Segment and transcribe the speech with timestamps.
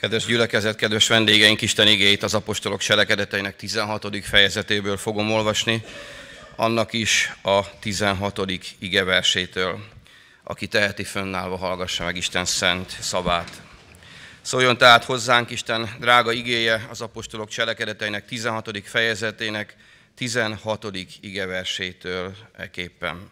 [0.00, 4.24] Kedves gyülekezet, kedves vendégeink, Isten igéit az apostolok cselekedeteinek 16.
[4.24, 5.84] fejezetéből fogom olvasni,
[6.56, 8.40] annak is a 16.
[8.78, 9.84] ige versétől.
[10.44, 13.62] Aki teheti fönnállva, hallgassa meg Isten szent szavát.
[14.40, 18.82] Szóljon tehát hozzánk Isten drága igéje az apostolok cselekedeteinek 16.
[18.84, 19.76] fejezetének
[20.16, 20.86] 16.
[21.20, 23.30] ige versétől eképpen.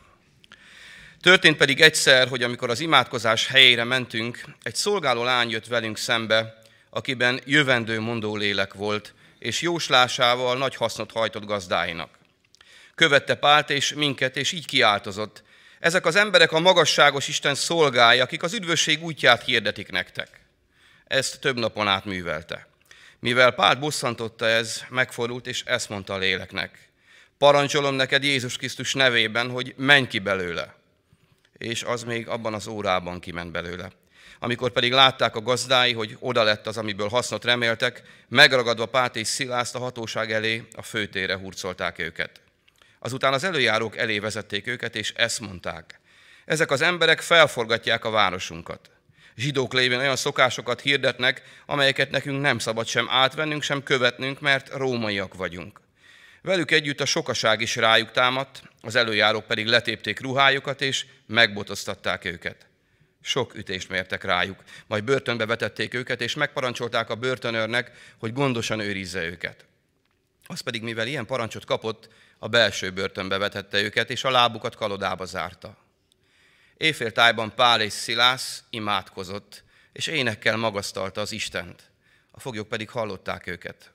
[1.20, 6.62] Történt pedig egyszer, hogy amikor az imádkozás helyére mentünk, egy szolgáló lány jött velünk szembe,
[6.90, 12.10] akiben jövendő mondó lélek volt, és jóslásával nagy hasznot hajtott gazdáinak.
[12.94, 15.42] Követte Pált és minket, és így kiáltozott.
[15.80, 20.28] Ezek az emberek a magasságos Isten szolgái, akik az üdvösség útját hirdetik nektek.
[21.06, 22.66] Ezt több napon át művelte.
[23.20, 26.88] Mivel Pált bosszantotta ez, megfordult, és ezt mondta a léleknek.
[27.38, 30.77] Parancsolom neked Jézus Krisztus nevében, hogy menj ki belőle
[31.58, 33.90] és az még abban az órában kiment belőle.
[34.40, 39.26] Amikor pedig látták a gazdái, hogy oda lett az, amiből hasznot reméltek, megragadva Pát és
[39.26, 42.40] Szilászt a hatóság elé a főtére hurcolták őket.
[42.98, 46.00] Azután az előjárók elé vezették őket, és ezt mondták.
[46.44, 48.90] Ezek az emberek felforgatják a városunkat.
[49.36, 55.34] Zsidók lévén olyan szokásokat hirdetnek, amelyeket nekünk nem szabad sem átvennünk, sem követnünk, mert rómaiak
[55.34, 55.80] vagyunk.
[56.42, 62.66] Velük együtt a sokaság is rájuk támadt, az előjárók pedig letépték ruhájukat, és megbotoztatták őket.
[63.22, 69.24] Sok ütést mértek rájuk, majd börtönbe vetették őket, és megparancsolták a börtönőrnek, hogy gondosan őrizze
[69.24, 69.66] őket.
[70.46, 72.08] Az pedig, mivel ilyen parancsot kapott,
[72.38, 75.76] a belső börtönbe vetette őket, és a lábukat kalodába zárta.
[76.76, 81.90] Éjféltájban Pál és Szilász imádkozott, és énekkel magasztalta az Istent.
[82.30, 83.90] A foglyok pedig hallották őket.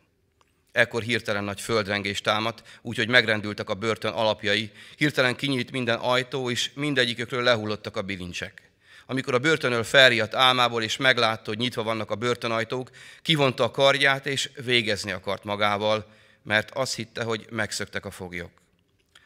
[0.74, 6.72] Ekkor hirtelen nagy földrengés támadt, úgyhogy megrendültek a börtön alapjai, hirtelen kinyílt minden ajtó, és
[6.74, 8.72] mindegyikükről lehullottak a bilincsek.
[9.06, 12.90] Amikor a börtönöl felriadt álmából, és meglátta, hogy nyitva vannak a börtönajtók,
[13.22, 16.06] kivonta a karját, és végezni akart magával,
[16.44, 18.52] mert azt hitte, hogy megszöktek a foglyok.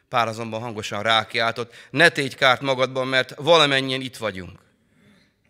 [0.09, 4.59] Pár azonban hangosan rákiáltott, ne tégy kárt magadban, mert valamennyien itt vagyunk.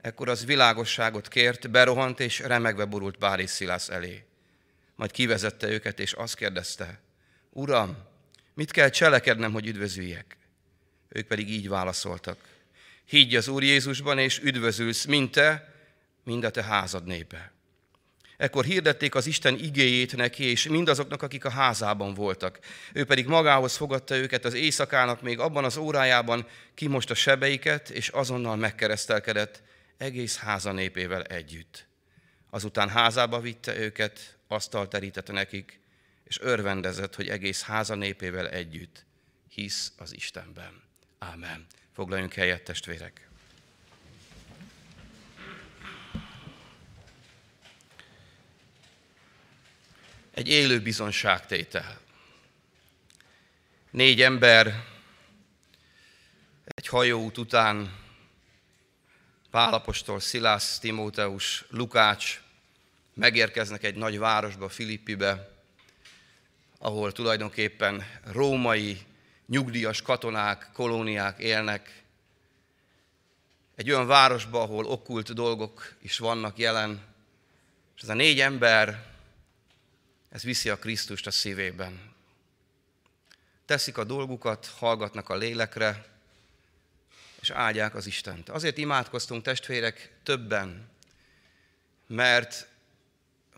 [0.01, 4.26] Ekkor az világosságot kért, berohant és remegve borult Pál és Szilász elé
[4.97, 6.99] majd kivezette őket, és azt kérdezte,
[7.49, 7.97] Uram,
[8.53, 10.37] mit kell cselekednem, hogy üdvözüljek?
[11.09, 12.37] Ők pedig így válaszoltak,
[13.05, 15.73] higgy az Úr Jézusban, és üdvözülsz, mint te,
[16.23, 17.51] mind a te házad népe.
[18.37, 22.59] Ekkor hirdették az Isten igéjét neki, és mindazoknak, akik a házában voltak.
[22.93, 28.55] Ő pedig magához fogadta őket az éjszakának, még abban az órájában kimosta sebeiket, és azonnal
[28.55, 29.61] megkeresztelkedett
[29.97, 31.87] egész háza népével együtt.
[32.49, 35.79] Azután házába vitte őket, asztal terítette nekik,
[36.23, 39.05] és örvendezett, hogy egész háza népével együtt
[39.49, 40.81] hisz az Istenben.
[41.19, 41.65] Ámen.
[41.93, 43.27] Foglaljunk helyet, testvérek!
[50.31, 51.99] Egy élő bizonságtétel.
[53.89, 54.85] Négy ember
[56.65, 57.95] egy hajóút után
[59.51, 62.41] Pálapostól, Szilász, Timóteus, Lukács,
[63.17, 65.49] megérkeznek egy nagy városba, Filippibe,
[66.77, 68.99] ahol tulajdonképpen római,
[69.45, 72.03] nyugdíjas katonák, kolóniák élnek.
[73.75, 77.05] Egy olyan városba, ahol okkult dolgok is vannak jelen,
[77.95, 79.05] és ez a négy ember,
[80.29, 82.15] ez viszi a Krisztust a szívében.
[83.65, 86.05] Teszik a dolgukat, hallgatnak a lélekre,
[87.41, 88.49] és áldják az Istent.
[88.49, 90.89] Azért imádkoztunk testvérek többen,
[92.07, 92.67] mert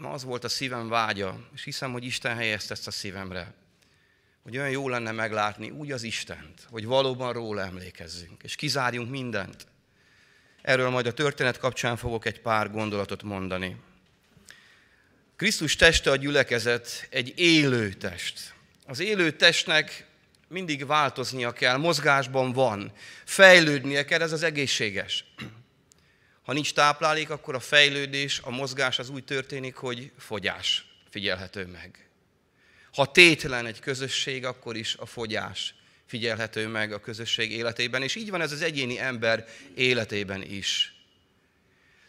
[0.06, 3.54] az volt a szívem vágya, és hiszem, hogy Isten helyezte ezt a szívemre,
[4.44, 9.68] hogy olyan jó lenne meglátni úgy az Istent, hogy valóban róla emlékezzünk, és kizárjunk mindent.
[10.62, 13.76] Erről majd a történet kapcsán fogok egy pár gondolatot mondani.
[15.36, 18.54] Krisztus teste a gyülekezet egy élő test.
[18.86, 20.06] Az élő testnek
[20.48, 22.92] mindig változnia kell, mozgásban van,
[23.26, 25.26] fejlődnie kell, ez az egészséges.
[26.50, 32.10] Ha nincs táplálék, akkor a fejlődés, a mozgás az úgy történik, hogy fogyás figyelhető meg.
[32.94, 35.74] Ha tétlen egy közösség, akkor is a fogyás
[36.06, 40.94] figyelhető meg a közösség életében, és így van ez az egyéni ember életében is.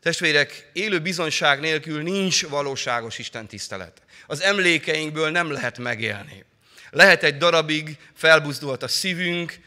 [0.03, 4.03] Testvérek, élő bizonyság nélkül nincs valóságos Isten tisztelet.
[4.27, 6.45] Az emlékeinkből nem lehet megélni.
[6.91, 9.59] Lehet egy darabig felbuzdult a szívünk,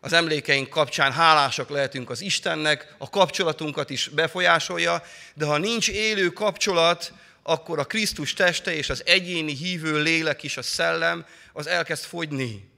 [0.00, 5.02] az emlékeink kapcsán hálásak lehetünk az Istennek, a kapcsolatunkat is befolyásolja,
[5.34, 7.12] de ha nincs élő kapcsolat,
[7.42, 12.70] akkor a Krisztus teste és az egyéni hívő lélek is, a szellem, az elkezd fogyni.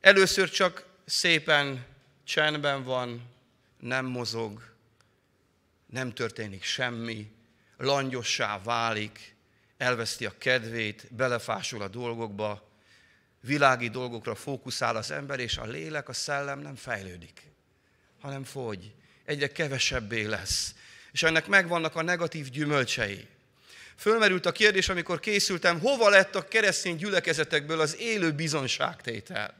[0.00, 1.86] Először csak szépen
[2.24, 3.30] csendben van,
[3.80, 4.62] nem mozog,
[5.86, 7.30] nem történik semmi,
[7.76, 9.36] langyossá válik,
[9.76, 12.67] elveszti a kedvét, belefásul a dolgokba,
[13.48, 17.42] világi dolgokra fókuszál az ember, és a lélek, a szellem nem fejlődik,
[18.20, 18.92] hanem fogy.
[19.24, 20.74] Egyre kevesebbé lesz.
[21.12, 23.26] És ennek megvannak a negatív gyümölcsei.
[23.96, 29.54] Fölmerült a kérdés, amikor készültem, hova lett a keresztény gyülekezetekből az élő bizonságtétel?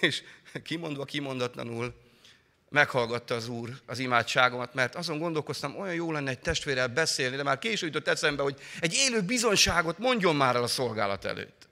[0.00, 0.22] És
[0.62, 1.94] kimondva, kimondatlanul
[2.68, 7.42] meghallgatta az Úr az imádságomat, mert azon gondolkoztam, olyan jó lenne egy testvérrel beszélni, de
[7.42, 11.68] már késő jutott eszembe, hogy egy élő bizonságot mondjon már el a szolgálat előtt.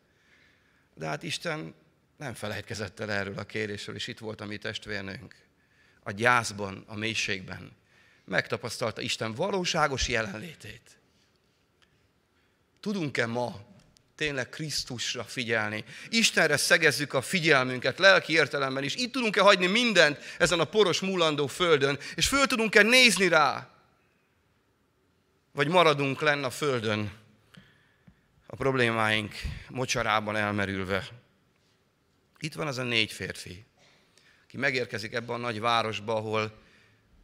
[0.98, 1.74] De hát Isten
[2.16, 5.34] nem felejtkezett el erről a kérésről, és itt volt a mi testvérnőnk.
[6.02, 7.72] A gyászban, a mélységben
[8.24, 10.98] megtapasztalta Isten valóságos jelenlétét.
[12.80, 13.66] Tudunk-e ma
[14.16, 15.84] tényleg Krisztusra figyelni.
[16.08, 18.94] Istenre szegezzük a figyelmünket lelki értelemben is.
[18.94, 23.70] Itt tudunk-e hagyni mindent ezen a poros múlandó földön, és föl tudunk-e nézni rá?
[25.52, 27.12] Vagy maradunk lenn a földön,
[28.50, 29.34] a problémáink
[29.68, 31.08] mocsarában elmerülve.
[32.38, 33.64] Itt van az a négy férfi,
[34.44, 36.58] aki megérkezik ebbe a nagy városba, ahol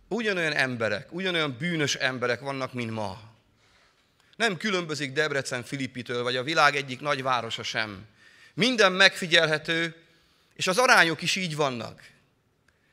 [0.08, 3.20] ugyanolyan emberek, ugyanolyan bűnös emberek vannak, mint ma.
[4.36, 8.06] Nem különbözik Debrecen Filippitől, vagy a világ egyik nagyvárosa sem.
[8.54, 9.96] Minden megfigyelhető,
[10.54, 12.02] és az arányok is így vannak.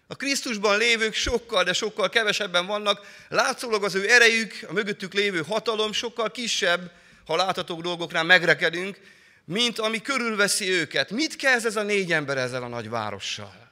[0.07, 5.41] A Krisztusban lévők sokkal, de sokkal kevesebben vannak, látszólag az ő erejük, a mögöttük lévő
[5.41, 6.91] hatalom sokkal kisebb,
[7.25, 8.99] ha láthatók dolgoknál megrekedünk,
[9.45, 11.11] mint ami körülveszi őket.
[11.11, 13.71] Mit kezd ez a négy ember ezzel a nagy várossal?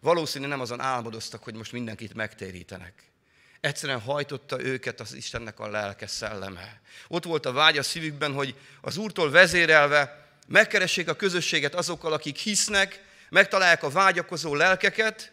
[0.00, 2.94] Valószínű nem azon álmodoztak, hogy most mindenkit megtérítenek.
[3.60, 6.80] Egyszerűen hajtotta őket az Istennek a lelke szelleme.
[7.08, 12.36] Ott volt a vágy a szívükben, hogy az Úrtól vezérelve megkeressék a közösséget azokkal, akik
[12.36, 15.32] hisznek, megtalálják a vágyakozó lelkeket,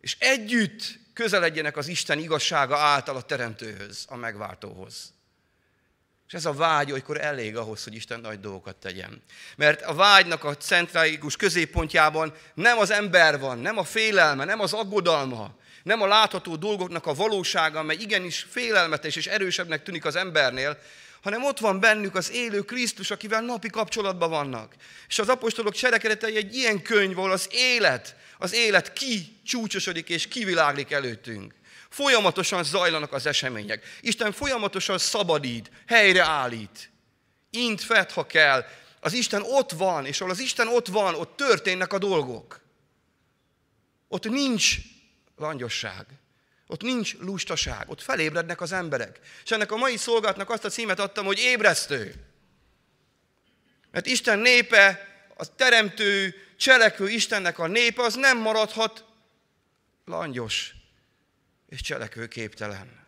[0.00, 5.12] és együtt közeledjenek az Isten igazsága által a Teremtőhöz, a megváltóhoz.
[6.28, 9.22] És ez a vágy olykor elég ahhoz, hogy Isten nagy dolgokat tegyen.
[9.56, 14.72] Mert a vágynak a centrálikus középpontjában nem az ember van, nem a félelme, nem az
[14.72, 20.78] aggodalma, nem a látható dolgoknak a valósága, amely igenis félelmetes és erősebbnek tűnik az embernél,
[21.22, 24.74] hanem ott van bennük az élő Krisztus, akivel napi kapcsolatban vannak.
[25.08, 30.28] És az apostolok cselekedetei egy ilyen könyv, ahol az élet, az élet ki csúcsosodik és
[30.28, 31.54] kiviláglik előttünk.
[31.88, 33.84] Folyamatosan zajlanak az események.
[34.00, 36.90] Isten folyamatosan szabadít, helyreállít.
[37.50, 38.64] Int fed, ha kell.
[39.00, 42.60] Az Isten ott van, és ahol az Isten ott van, ott történnek a dolgok.
[44.08, 44.76] Ott nincs
[45.36, 46.06] langyosság.
[46.66, 49.20] Ott nincs lustaság, ott felébrednek az emberek.
[49.44, 52.14] És ennek a mai szolgálatnak azt a címet adtam, hogy ébresztő.
[53.90, 59.04] Mert Isten népe, a teremtő, cselekvő Istennek a népe, az nem maradhat
[60.04, 60.77] langyos
[61.68, 63.06] és cselekvő képtelen.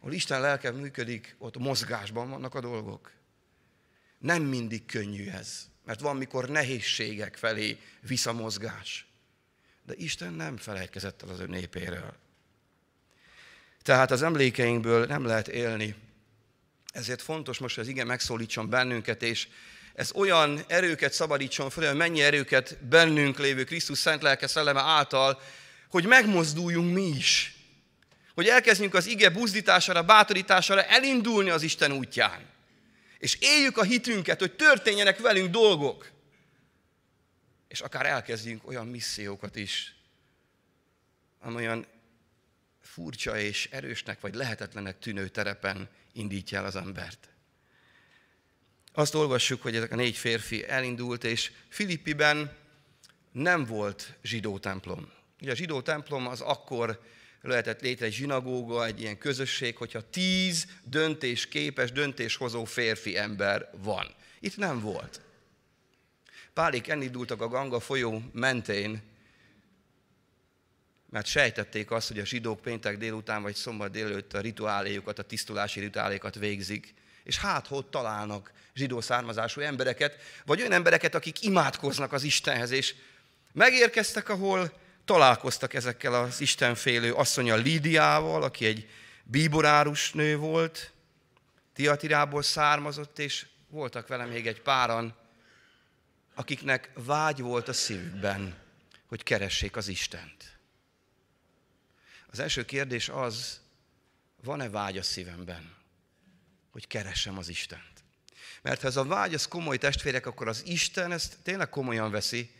[0.00, 3.12] Ahol Isten lelke működik, ott mozgásban vannak a dolgok.
[4.18, 9.08] Nem mindig könnyű ez, mert van, mikor nehézségek felé visszamozgás
[9.88, 12.14] de Isten nem felejtkezett el az ő népéről.
[13.82, 15.94] Tehát az emlékeinkből nem lehet élni.
[16.92, 19.48] Ezért fontos most, hogy az igen megszólítson bennünket, és
[19.94, 25.40] ez olyan erőket szabadítson fel, hogy mennyi erőket bennünk lévő Krisztus szent lelke szelleme által,
[25.90, 27.56] hogy megmozduljunk mi is.
[28.34, 32.46] Hogy elkezdjünk az ige buzdítására, bátorítására elindulni az Isten útján.
[33.18, 36.16] És éljük a hitünket, hogy történjenek velünk dolgok
[37.68, 39.94] és akár elkezdjünk olyan missziókat is,
[41.40, 41.86] amolyan
[42.80, 47.28] furcsa és erősnek vagy lehetetlenek tűnő terepen indítja el az embert.
[48.92, 52.56] Azt olvassuk, hogy ezek a négy férfi elindult, és Filippiben
[53.32, 55.12] nem volt zsidó templom.
[55.40, 57.00] Ugye a zsidó templom az akkor
[57.42, 64.06] lehetett létre egy zsinagóga, egy ilyen közösség, hogyha tíz döntésképes, döntéshozó férfi ember van.
[64.40, 65.20] Itt nem volt.
[66.52, 69.02] Pálik elindultak a Ganga folyó mentén,
[71.10, 75.80] mert sejtették azt, hogy a zsidók péntek délután vagy szombat délőtt a rituáléjukat, a tisztulási
[75.80, 82.22] rituálékat végzik, és hát hogy találnak zsidó származású embereket, vagy olyan embereket, akik imádkoznak az
[82.22, 82.94] Istenhez, és
[83.52, 84.72] megérkeztek, ahol
[85.08, 88.88] találkoztak ezekkel az istenfélő asszonya Lídiával, aki egy
[89.24, 90.92] bíborárus nő volt,
[91.72, 95.16] Tiatirából származott, és voltak vele még egy páran,
[96.34, 98.56] akiknek vágy volt a szívükben,
[99.06, 100.58] hogy keressék az Istent.
[102.26, 103.60] Az első kérdés az,
[104.42, 105.74] van-e vágy a szívemben,
[106.70, 108.04] hogy keressem az Istent?
[108.62, 112.50] Mert ha ez a vágy, az komoly testvérek, akkor az Isten ezt tényleg komolyan veszi,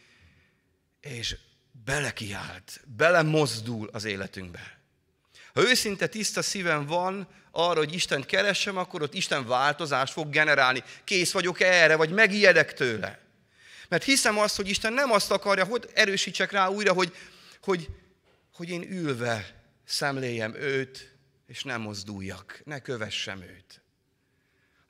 [1.00, 1.36] és
[1.84, 4.78] belekiált, belemozdul az életünkbe.
[5.54, 10.82] Ha őszinte, tiszta szívem van arra, hogy Isten keressem, akkor ott Isten változást fog generálni.
[11.04, 13.18] Kész vagyok erre, vagy megijedek tőle.
[13.88, 17.16] Mert hiszem azt, hogy Isten nem azt akarja, hogy erősítsek rá újra, hogy,
[17.62, 17.88] hogy,
[18.52, 21.16] hogy én ülve szemléljem őt,
[21.46, 23.80] és nem mozduljak, ne kövessem őt.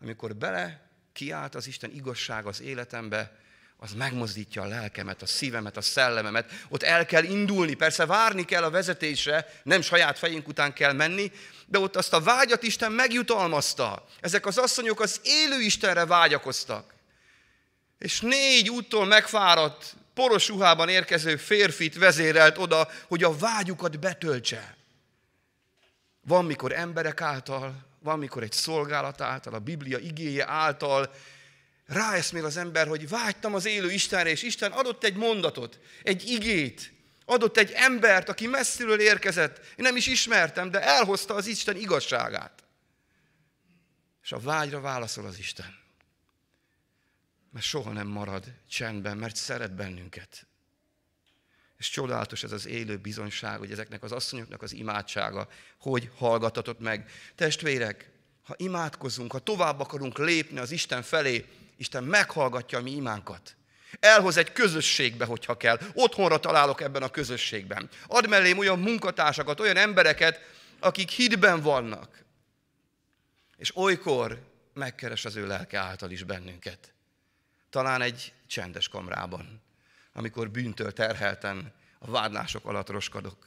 [0.00, 3.38] Amikor bele kiállt az Isten igazság az életembe,
[3.80, 6.50] az megmozdítja a lelkemet, a szívemet, a szellememet.
[6.68, 11.32] Ott el kell indulni, persze várni kell a vezetésre, nem saját fejünk után kell menni,
[11.66, 14.06] de ott azt a vágyat Isten megjutalmazta.
[14.20, 16.94] Ezek az asszonyok az élő Istenre vágyakoztak.
[17.98, 24.76] És négy úttól megfáradt, poros ruhában érkező férfit vezérelt oda, hogy a vágyukat betöltse.
[26.20, 31.10] Van, mikor emberek által, van, mikor egy szolgálat által, a Biblia igéje által
[31.88, 36.92] ráeszmél az ember, hogy vágytam az élő Istenre, és Isten adott egy mondatot, egy igét,
[37.24, 39.58] adott egy embert, aki messziről érkezett.
[39.58, 42.64] Én nem is ismertem, de elhozta az Isten igazságát.
[44.22, 45.78] És a vágyra válaszol az Isten.
[47.50, 50.46] Mert soha nem marad csendben, mert szeret bennünket.
[51.78, 57.10] És csodálatos ez az élő bizonyság, hogy ezeknek az asszonyoknak az imádsága, hogy hallgatatott meg.
[57.34, 58.10] Testvérek,
[58.42, 61.46] ha imádkozunk, ha tovább akarunk lépni az Isten felé,
[61.78, 63.56] Isten meghallgatja a mi imánkat.
[64.00, 65.78] Elhoz egy közösségbe, hogyha kell.
[65.94, 67.88] Otthonra találok ebben a közösségben.
[68.06, 70.40] Ad mellém olyan munkatársakat, olyan embereket,
[70.78, 72.24] akik hitben vannak.
[73.56, 74.38] És olykor
[74.74, 76.92] megkeres az ő lelke által is bennünket.
[77.70, 79.62] Talán egy csendes kamrában,
[80.12, 83.46] amikor bűntől terhelten a vádlások alatt roskadok,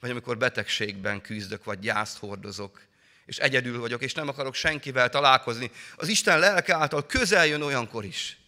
[0.00, 2.87] vagy amikor betegségben küzdök, vagy gyászt hordozok,
[3.28, 5.70] és egyedül vagyok, és nem akarok senkivel találkozni.
[5.96, 8.38] Az Isten lelke által közel jön olyankor is.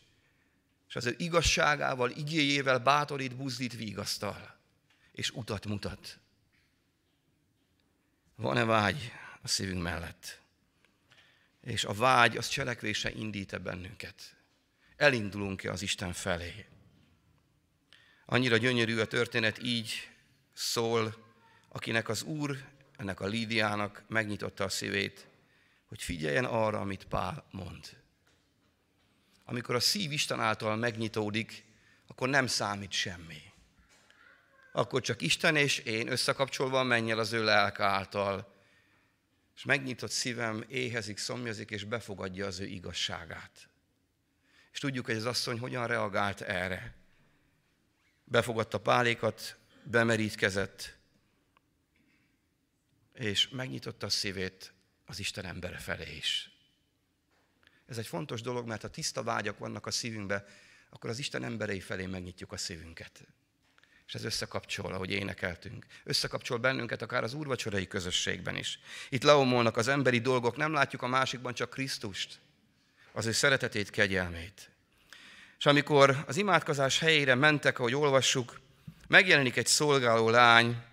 [0.89, 4.57] És az ő igazságával, igéjével bátorít, buzdít, vigasztal,
[5.13, 6.19] és utat mutat.
[8.37, 10.41] Van-e vágy a szívünk mellett?
[11.61, 14.37] És a vágy az cselekvése indít-e bennünket?
[14.97, 16.67] Elindulunk-e az Isten felé?
[18.27, 20.09] Annyira gyönyörű a történet, így
[20.53, 21.15] szól,
[21.69, 25.27] akinek az Úr ennek a Lídiának megnyitotta a szívét,
[25.89, 27.97] hogy figyeljen arra, amit Pál mond.
[29.45, 31.65] Amikor a szív Isten által megnyitódik,
[32.07, 33.43] akkor nem számít semmi.
[34.73, 38.55] Akkor csak Isten és én összekapcsolva menj el az ő lelke által,
[39.57, 43.69] és megnyitott szívem éhezik, szomjazik, és befogadja az ő igazságát.
[44.73, 46.95] És tudjuk, hogy az asszony hogyan reagált erre.
[48.25, 51.00] Befogadta pálékat, bemerítkezett,
[53.21, 54.73] és megnyitotta a szívét
[55.07, 56.51] az Isten embere felé is.
[57.87, 60.45] Ez egy fontos dolog, mert ha tiszta vágyak vannak a szívünkbe,
[60.91, 63.21] akkor az Isten emberei felé megnyitjuk a szívünket.
[64.07, 65.87] És ez összekapcsol, ahogy énekeltünk.
[66.05, 68.79] Összekapcsol bennünket akár az úrvacsorai közösségben is.
[69.09, 72.41] Itt leomolnak az emberi dolgok, nem látjuk a másikban csak Krisztust,
[73.13, 74.71] az ő szeretetét, kegyelmét.
[75.59, 78.61] És amikor az imádkozás helyére mentek, ahogy olvassuk,
[79.09, 80.89] megjelenik egy szolgáló lány,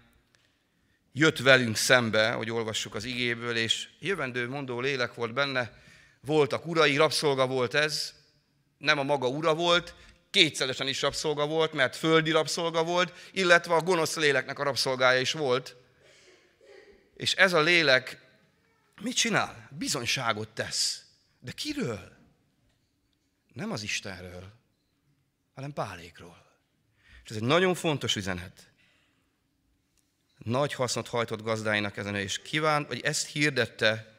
[1.18, 5.82] jött velünk szembe, hogy olvassuk az igéből, és jövendő mondó lélek volt benne,
[6.22, 8.14] voltak urai, rabszolga volt ez,
[8.78, 9.96] nem a maga ura volt,
[10.30, 15.32] kétszeresen is rabszolga volt, mert földi rabszolga volt, illetve a gonosz léleknek a rabszolgája is
[15.32, 15.76] volt.
[17.16, 18.22] És ez a lélek
[19.02, 19.70] mit csinál?
[19.78, 21.04] Bizonyságot tesz.
[21.40, 22.12] De kiről?
[23.54, 24.54] Nem az Istenről,
[25.54, 26.46] hanem Pálékról.
[27.24, 28.68] És ez egy nagyon fontos üzenet
[30.48, 34.16] nagy hasznot hajtott gazdáinak ezen, és kíván, vagy ezt hirdette,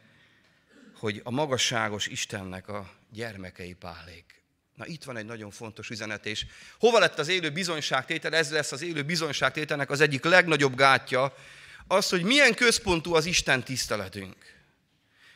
[0.98, 4.42] hogy a magasságos Istennek a gyermekei pálék.
[4.74, 6.46] Na itt van egy nagyon fontos üzenet, és
[6.78, 8.34] hova lett az élő bizonyságtétel?
[8.34, 11.34] Ez lesz az élő bizonyságtételnek az egyik legnagyobb gátja,
[11.86, 14.36] az, hogy milyen központú az Isten tiszteletünk.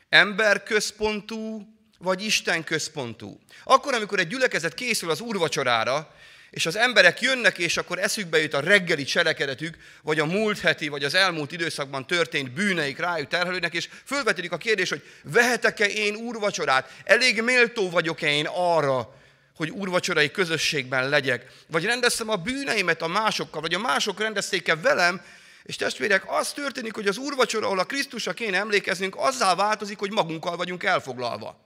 [0.08, 1.66] Ember központú,
[1.98, 3.40] vagy Isten központú.
[3.64, 6.14] Akkor, amikor egy gyülekezet készül az úrvacsorára,
[6.52, 10.88] és az emberek jönnek, és akkor eszükbe jut a reggeli cselekedetük, vagy a múlt heti,
[10.88, 16.14] vagy az elmúlt időszakban történt bűneik rájuk terhelődnek, és fölvetődik a kérdés, hogy vehetek-e én
[16.14, 16.92] úrvacsorát?
[17.04, 19.14] Elég méltó vagyok-e én arra,
[19.56, 21.46] hogy úrvacsorai közösségben legyek?
[21.66, 25.20] Vagy rendeztem a bűneimet a másokkal, vagy a mások rendezték-e velem,
[25.62, 30.10] és testvérek, az történik, hogy az úrvacsora, ahol a Krisztusra kéne emlékeznünk, azzá változik, hogy
[30.10, 31.60] magunkkal vagyunk elfoglalva.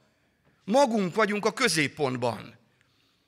[0.65, 2.65] Magunk vagyunk a középpontban.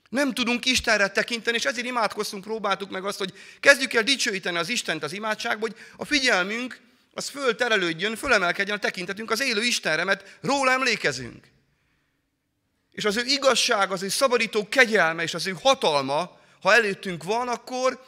[0.08, 4.68] Nem tudunk Istenre tekinteni, és ezért imádkoztunk, próbáltuk meg azt, hogy kezdjük el dicsőíteni az
[4.68, 6.80] Istent az imádságban, hogy a figyelmünk
[7.14, 11.46] az fölterelődjön, fölemelkedjen a tekintetünk az élő Istenre, mert róla emlékezünk.
[12.90, 17.48] És az ő igazság, az ő szabadító kegyelme és az ő hatalma, ha előttünk van,
[17.48, 18.04] akkor,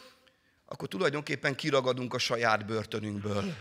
[0.66, 3.56] akkor tulajdonképpen kiragadunk a saját börtönünkből.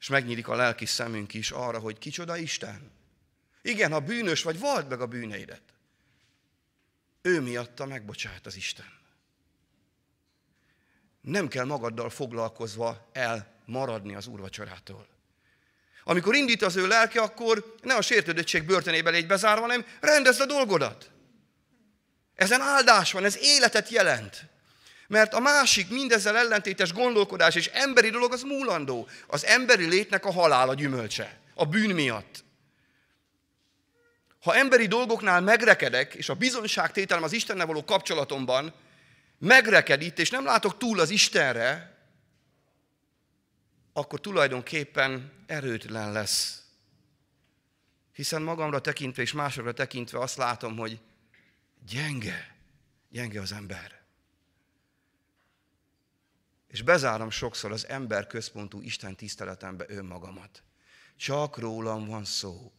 [0.00, 2.90] és megnyílik a lelki szemünk is arra, hogy kicsoda Isten.
[3.62, 5.62] Igen, ha bűnös vagy, vald meg a bűneidet.
[7.22, 9.00] Ő miatta megbocsát az Isten.
[11.20, 15.06] Nem kell magaddal foglalkozva elmaradni az úrvacsorától.
[16.04, 20.46] Amikor indít az ő lelke, akkor ne a sértődöttség börtönébe légy bezárva, hanem rendezd a
[20.46, 21.10] dolgodat.
[22.34, 24.44] Ezen áldás van, ez életet jelent.
[25.08, 29.08] Mert a másik mindezzel ellentétes gondolkodás és emberi dolog az múlandó.
[29.26, 31.40] Az emberi létnek a halál a gyümölcse.
[31.54, 32.44] A bűn miatt.
[34.42, 38.74] Ha emberi dolgoknál megrekedek, és a bizonyságtételem az Istennel való kapcsolatomban
[39.38, 41.96] megrekedít, és nem látok túl az Istenre,
[43.92, 46.62] akkor tulajdonképpen erőtlen lesz.
[48.12, 51.00] Hiszen magamra tekintve és másokra tekintve azt látom, hogy
[51.86, 52.56] gyenge,
[53.08, 54.00] gyenge az ember.
[56.68, 60.62] És bezárom sokszor az ember központú Isten tiszteletembe önmagamat.
[61.16, 62.72] Csak rólam van szó.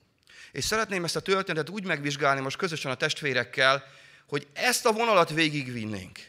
[0.52, 3.84] És szeretném ezt a történetet úgy megvizsgálni most közösen a testvérekkel,
[4.28, 6.20] hogy ezt a vonalat végigvinnénk.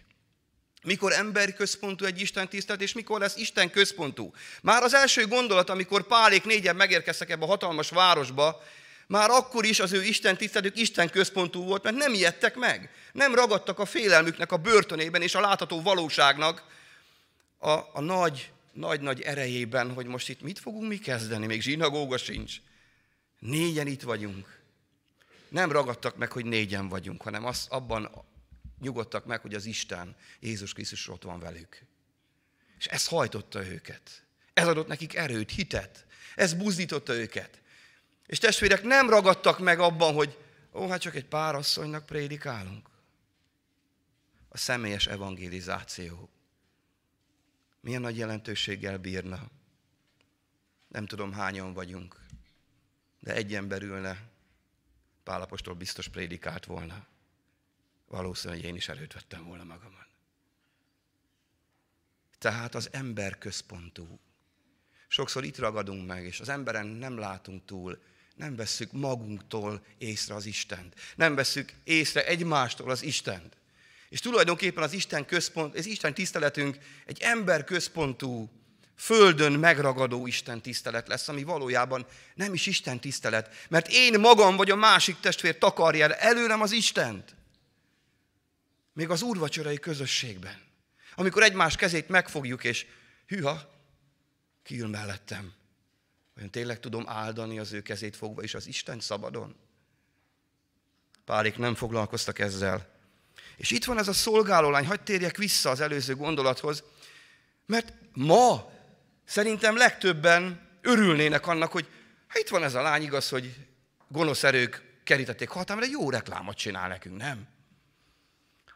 [0.83, 4.33] Mikor ember központú egy Isten tisztelet, és mikor lesz Isten központú.
[4.63, 8.63] Már az első gondolat, amikor Pálék négyen megérkeztek ebbe a hatalmas városba,
[9.07, 12.91] már akkor is az ő Isten tiszteletük Isten központú volt, mert nem ijedtek meg.
[13.13, 16.63] Nem ragadtak a félelmüknek a börtönében és a látható valóságnak,
[17.59, 22.55] a, a nagy, nagy-nagy erejében, hogy most itt mit fogunk mi kezdeni, még zsinagóga sincs.
[23.45, 24.61] Négyen itt vagyunk.
[25.49, 28.25] Nem ragadtak meg, hogy négyen vagyunk, hanem az, abban
[28.81, 31.83] nyugodtak meg, hogy az Isten, Jézus Krisztus ott van velük.
[32.79, 34.25] És ez hajtotta őket.
[34.53, 36.07] Ez adott nekik erőt, hitet.
[36.35, 37.63] Ez buzdította őket.
[38.27, 40.39] És testvérek nem ragadtak meg abban, hogy
[40.73, 42.89] ó, hát csak egy pár asszonynak prédikálunk.
[44.49, 46.29] A személyes evangelizáció
[47.81, 49.51] milyen nagy jelentőséggel bírna.
[50.89, 52.24] Nem tudom, hányan vagyunk,
[53.25, 54.23] de egy ember ülne,
[55.23, 57.07] Pálapostól biztos prédikált volna.
[58.07, 60.07] Valószínűleg én is előtt vettem volna magamat.
[62.39, 64.19] Tehát az ember központú.
[65.09, 68.03] Sokszor itt ragadunk meg, és az emberen nem látunk túl,
[68.35, 70.95] nem vesszük magunktól észre az Istent.
[71.17, 73.57] Nem vesszük észre egymástól az Istent.
[74.09, 78.51] És tulajdonképpen az Isten központ, az Isten tiszteletünk egy ember központú,
[78.97, 84.71] földön megragadó Isten tisztelet lesz, ami valójában nem is Isten tisztelet, mert én magam vagy
[84.71, 87.35] a másik testvér takarja el előlem az Istent.
[88.93, 90.63] Még az úrvacsorai közösségben.
[91.15, 92.87] Amikor egymás kezét megfogjuk, és
[93.27, 93.73] hűha,
[94.63, 95.53] kiül mellettem.
[96.37, 99.57] Olyan tényleg tudom áldani az ő kezét fogva, és az Isten szabadon?
[101.25, 102.93] Pálik nem foglalkoztak ezzel.
[103.57, 106.83] És itt van ez a szolgálólány, hagyd térjek vissza az előző gondolathoz,
[107.67, 108.73] mert ma
[109.25, 111.89] szerintem legtöbben örülnének annak, hogy
[112.27, 113.55] hát itt van ez a lány, igaz, hogy
[114.09, 117.47] gonosz erők kerítették hatalmára, de jó reklámot csinál nekünk, nem?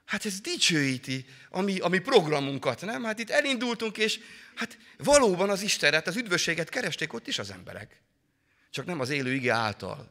[0.04, 3.04] Hát ez dicsőíti a mi, a mi programunkat, nem?
[3.04, 4.20] Hát itt elindultunk, és
[4.54, 8.00] hát valóban az Istenet, az üdvösséget keresték ott is az emberek.
[8.70, 10.10] Csak nem az élő ige által,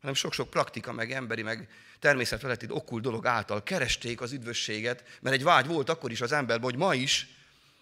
[0.00, 1.68] hanem sok-sok praktika, meg emberi, meg
[1.98, 6.70] természetfeletti okkult dolog által keresték az üdvösséget, mert egy vágy volt akkor is az emberben,
[6.70, 7.26] hogy ma is,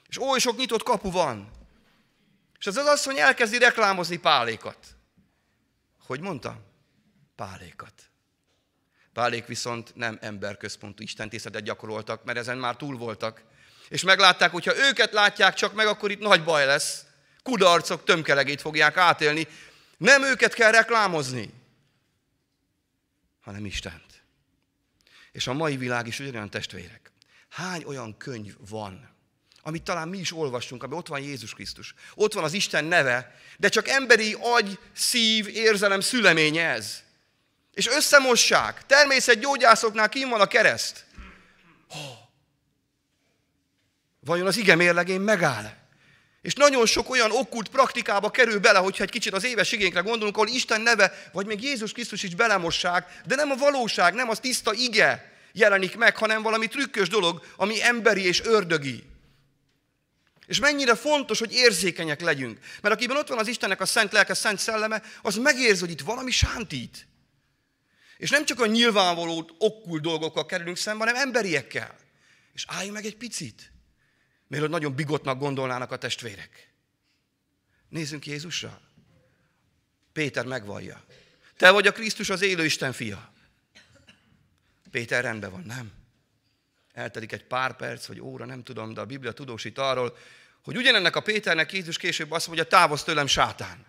[0.08, 1.50] és oly sok nyitott kapu van.
[2.58, 4.78] És az az asszony elkezdi reklámozni pálékat.
[6.06, 6.60] Hogy mondta?
[7.36, 7.92] Pálékat.
[9.12, 13.42] Pálék viszont nem emberközpontú istentiszteletet gyakoroltak, mert ezen már túl voltak.
[13.88, 17.04] És meglátták, hogy ha őket látják csak meg, akkor itt nagy baj lesz.
[17.42, 19.46] Kudarcok tömkelegét fogják átélni.
[19.96, 21.50] Nem őket kell reklámozni,
[23.40, 24.22] hanem Istent.
[25.32, 27.12] És a mai világ is ugyanolyan testvérek.
[27.48, 29.15] Hány olyan könyv van,
[29.66, 31.94] amit talán mi is olvastunk, ami ott van Jézus Krisztus.
[32.14, 37.02] Ott van az Isten neve, de csak emberi agy, szív, érzelem szüleménye ez.
[37.72, 38.86] És összemossák.
[38.86, 41.04] Természetgyógyászoknál kim van a kereszt.
[41.88, 41.98] Oh.
[44.20, 45.72] Vajon az ige mérlegén megáll?
[46.42, 50.36] És nagyon sok olyan okkult praktikába kerül bele, hogyha egy kicsit az éves igényekre gondolunk,
[50.36, 54.38] ahol Isten neve, vagy még Jézus Krisztus is belemossák, de nem a valóság, nem az
[54.38, 59.14] tiszta ige jelenik meg, hanem valami trükkös dolog, ami emberi és ördögi.
[60.46, 62.58] És mennyire fontos, hogy érzékenyek legyünk.
[62.82, 66.00] Mert akiben ott van az Istennek a szent lelke, szent szelleme, az megérzi, hogy itt
[66.00, 67.06] valami sántít.
[68.16, 71.96] És nem csak a nyilvánvaló okkult dolgokkal kerülünk szembe, hanem emberiekkel.
[72.52, 73.72] És álljunk meg egy picit.
[74.46, 76.70] Mielőtt nagyon bigotnak gondolnának a testvérek.
[77.88, 78.80] Nézzünk Jézusra.
[80.12, 81.04] Péter megvallja.
[81.56, 83.32] Te vagy a Krisztus az élő Isten fia.
[84.90, 85.92] Péter rendben van, nem?
[86.96, 90.16] Eltelik egy pár perc, vagy óra, nem tudom, de a Biblia tudósít arról,
[90.64, 93.84] hogy ugyanennek a Péternek Jézus később azt mondja, távozz tőlem sátán.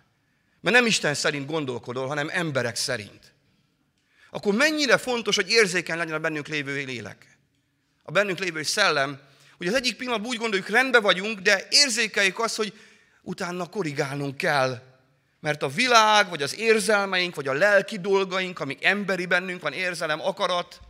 [0.60, 3.32] Mert nem Isten szerint gondolkodol, hanem emberek szerint.
[4.30, 7.38] Akkor mennyire fontos, hogy érzékeny legyen a bennünk lévő lélek.
[8.02, 9.20] A bennünk lévő szellem,
[9.56, 12.78] hogy az egyik pillanatban úgy gondoljuk, rendben vagyunk, de érzékeljük azt, hogy
[13.22, 14.82] utána korrigálnunk kell.
[15.40, 20.20] Mert a világ, vagy az érzelmeink, vagy a lelki dolgaink, amik emberi bennünk van, érzelem,
[20.20, 20.80] akarat,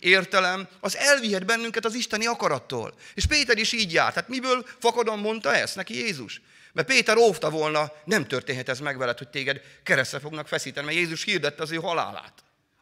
[0.00, 2.94] értelem, az elvihet bennünket az isteni akarattól.
[3.14, 4.14] És Péter is így járt.
[4.14, 6.40] Hát miből fakadon mondta ezt neki Jézus?
[6.72, 10.98] Mert Péter óvta volna, nem történhet ez meg veled, hogy téged keresztre fognak feszíteni, mert
[10.98, 12.32] Jézus hirdette az ő halálát,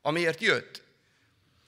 [0.03, 0.83] amiért jött.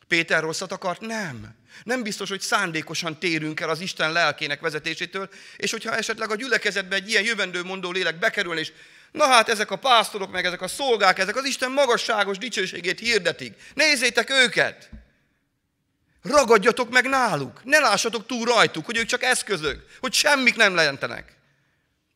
[0.08, 1.00] Péter rosszat akart?
[1.00, 1.54] Nem.
[1.84, 6.94] Nem biztos, hogy szándékosan térünk el az Isten lelkének vezetésétől, és hogyha esetleg a gyülekezetbe
[6.94, 8.72] egy ilyen jövendő mondó lélek bekerül, és
[9.12, 13.54] na hát ezek a pásztorok, meg ezek a szolgák, ezek az Isten magasságos dicsőségét hirdetik.
[13.74, 14.90] Nézzétek őket!
[16.22, 21.36] Ragadjatok meg náluk, ne lássatok túl rajtuk, hogy ők csak eszközök, hogy semmik nem lejentenek.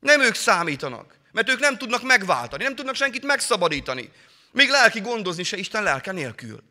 [0.00, 4.10] Nem ők számítanak, mert ők nem tudnak megváltani, nem tudnak senkit megszabadítani.
[4.52, 6.62] Még lelki gondozni se Isten lelke nélkül.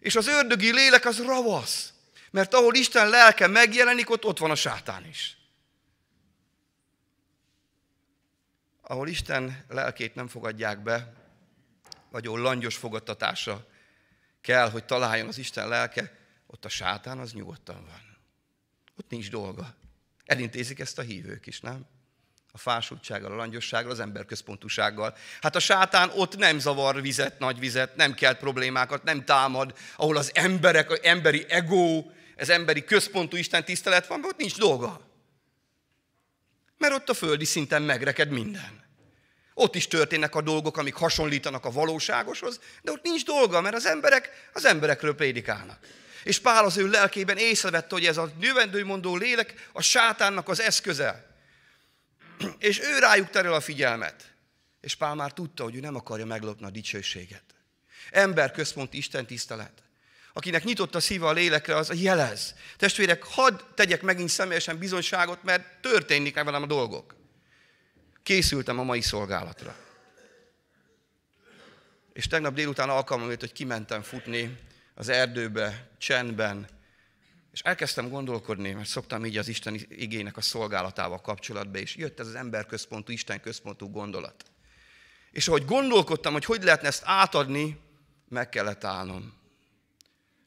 [0.00, 1.92] És az ördögi lélek az ravasz,
[2.30, 5.36] mert ahol Isten lelke megjelenik, ott ott van a sátán is.
[8.82, 11.12] Ahol Isten lelkét nem fogadják be,
[12.10, 13.66] vagy ahol langyos fogadtatása
[14.40, 16.12] kell, hogy találjon az Isten lelke,
[16.46, 18.16] ott a sátán az nyugodtan van.
[18.96, 19.74] Ott nincs dolga.
[20.24, 21.86] Elintézik ezt a hívők is, nem?
[22.52, 25.16] A fásultsággal, a langyossággal, az emberközpontúsággal.
[25.40, 30.16] Hát a sátán ott nem zavar vizet, nagy vizet, nem kell problémákat, nem támad, ahol
[30.16, 32.04] az emberek, az emberi ego,
[32.36, 35.00] az emberi központú Isten tisztelet van, ott nincs dolga.
[36.78, 38.87] Mert ott a földi szinten megreked minden.
[39.60, 43.86] Ott is történnek a dolgok, amik hasonlítanak a valóságoshoz, de ott nincs dolga, mert az
[43.86, 45.78] emberek az emberekről prédikálnak.
[46.24, 51.36] És Pál az ő lelkében észrevette, hogy ez a növendőmondó lélek a sátánnak az eszköze.
[52.58, 54.32] És ő rájuk terel a figyelmet.
[54.80, 57.44] És Pál már tudta, hogy ő nem akarja meglopni a dicsőséget.
[58.10, 59.82] Ember központi Isten tisztelet.
[60.32, 62.54] Akinek nyitott a szíve a lélekre, az jelez.
[62.76, 67.17] Testvérek, hadd tegyek megint személyesen bizonyságot, mert történik velem a dolgok.
[68.28, 69.76] Készültem a mai szolgálatra.
[72.12, 74.58] És tegnap délután alkalmam jött, hogy kimentem futni
[74.94, 76.68] az erdőbe, csendben,
[77.52, 82.26] és elkezdtem gondolkodni, mert szoktam így az Isten igének a szolgálatával kapcsolatban, és jött ez
[82.26, 84.44] az emberközpontú, Isten központú gondolat.
[85.30, 87.80] És ahogy gondolkodtam, hogy hogy lehetne ezt átadni,
[88.28, 89.32] meg kellett állnom.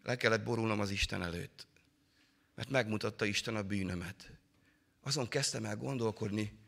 [0.04, 1.68] Le kellett borulnom az Isten előtt.
[2.56, 4.32] Mert megmutatta Isten a bűnömet.
[5.04, 6.60] Azon kezdtem el gondolkodni,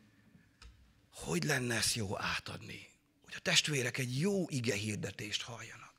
[1.14, 2.88] hogy lenne ezt jó átadni?
[3.24, 5.92] Hogy a testvérek egy jó ige hirdetést halljanak.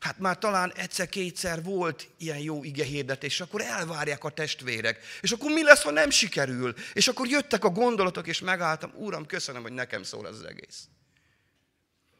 [0.00, 5.00] Hát már talán egyszer-kétszer volt ilyen jó ige hirdetés, és akkor elvárják a testvérek.
[5.20, 6.74] És akkor mi lesz, ha nem sikerül?
[6.92, 10.88] És akkor jöttek a gondolatok, és megálltam, Úram, köszönöm, hogy nekem szól ez az egész.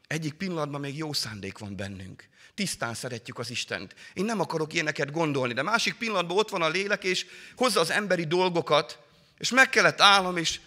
[0.07, 2.27] Egyik pillanatban még jó szándék van bennünk.
[2.53, 3.95] Tisztán szeretjük az Istent.
[4.13, 7.89] Én nem akarok ilyeneket gondolni, de másik pillanatban ott van a lélek, és hozza az
[7.89, 8.99] emberi dolgokat,
[9.37, 10.59] és meg kellett állnom, és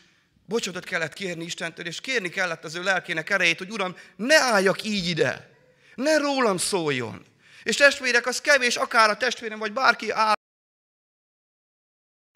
[0.44, 4.82] bocsánatot kellett kérni Istentől, és kérni kellett az ő lelkének erejét, hogy Uram, ne álljak
[4.82, 5.50] így ide,
[5.94, 7.26] ne rólam szóljon.
[7.62, 10.34] És testvérek, az kevés, akár a testvérem, vagy bárki áll,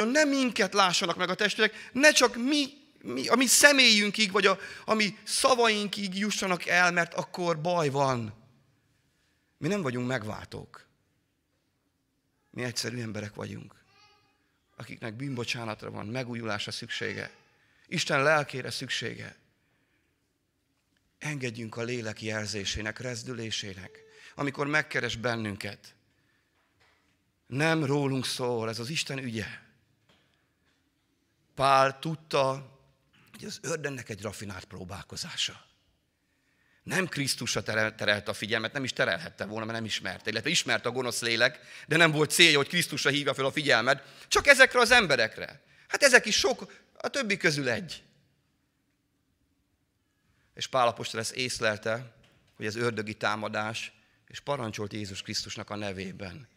[0.04, 2.68] ne minket lássanak meg a testvérek, ne csak mi,
[3.02, 8.34] mi a mi személyünkig, vagy a, a mi szavainkig jussanak el, mert akkor baj van.
[9.58, 10.86] Mi nem vagyunk megváltók.
[12.50, 13.74] Mi egyszerű emberek vagyunk,
[14.76, 17.30] akiknek bűnbocsánatra van, megújulásra szüksége.
[17.86, 19.36] Isten lelkére szüksége.
[21.18, 24.02] Engedjünk a lélek jelzésének, rezdülésének,
[24.34, 25.94] amikor megkeres bennünket.
[27.46, 29.46] Nem rólunk szól, ez az Isten ügye.
[31.54, 32.74] Pál tudta,
[33.32, 35.64] hogy az ördönnek egy rafinált próbálkozása.
[36.82, 37.62] Nem Krisztusra
[37.94, 40.30] terelt a figyelmet, nem is terelhette volna, mert nem ismerte.
[40.30, 44.02] Illetve ismerte a gonosz lélek, de nem volt célja, hogy Krisztusra hívja fel a figyelmet,
[44.28, 45.60] csak ezekre az emberekre.
[45.88, 46.72] Hát ezek is sok,
[47.06, 48.02] a többi közül egy.
[50.54, 52.14] És Pálapostól ezt észlelte,
[52.56, 53.92] hogy ez ördögi támadás,
[54.28, 56.48] és parancsolt Jézus Krisztusnak a nevében.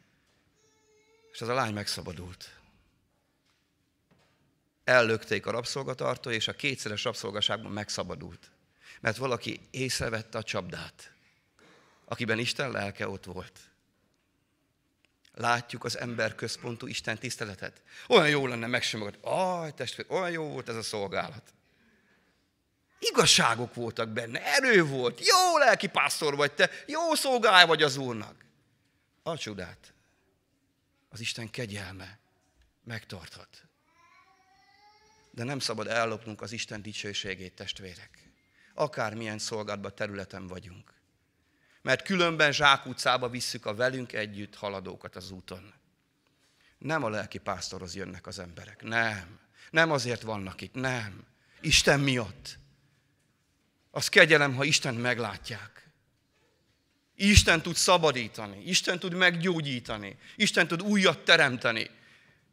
[1.31, 2.59] És az a lány megszabadult.
[4.83, 8.51] Ellökték a rabszolgatartó, és a kétszeres rabszolgaságban megszabadult.
[8.99, 11.11] Mert valaki észrevette a csapdát,
[12.05, 13.68] akiben Isten lelke ott volt.
[15.33, 17.81] Látjuk az ember központú Isten tiszteletet.
[18.07, 19.19] Olyan jó lenne megsimogatni.
[19.23, 21.53] Aj, testvér, olyan jó volt ez a szolgálat.
[22.99, 28.45] Igazságok voltak benne, erő volt, jó lelki pásztor vagy te, jó szolgálj vagy az Úrnak.
[29.23, 29.93] A csodát,
[31.09, 32.19] az Isten kegyelme
[32.83, 33.63] megtarthat.
[35.31, 38.31] De nem szabad ellopnunk az Isten dicsőségét, testvérek.
[38.73, 40.98] Akármilyen szolgálatban területen vagyunk.
[41.81, 45.73] Mert különben zsákutcába visszük a velünk együtt haladókat az úton.
[46.77, 48.83] Nem a lelki pásztorhoz jönnek az emberek.
[48.83, 49.39] Nem.
[49.71, 50.73] Nem azért vannak itt.
[50.73, 51.25] Nem.
[51.61, 52.57] Isten miatt.
[53.91, 55.89] Az kegyelem, ha Isten meglátják.
[57.15, 61.89] Isten tud szabadítani, Isten tud meggyógyítani, Isten tud újat teremteni.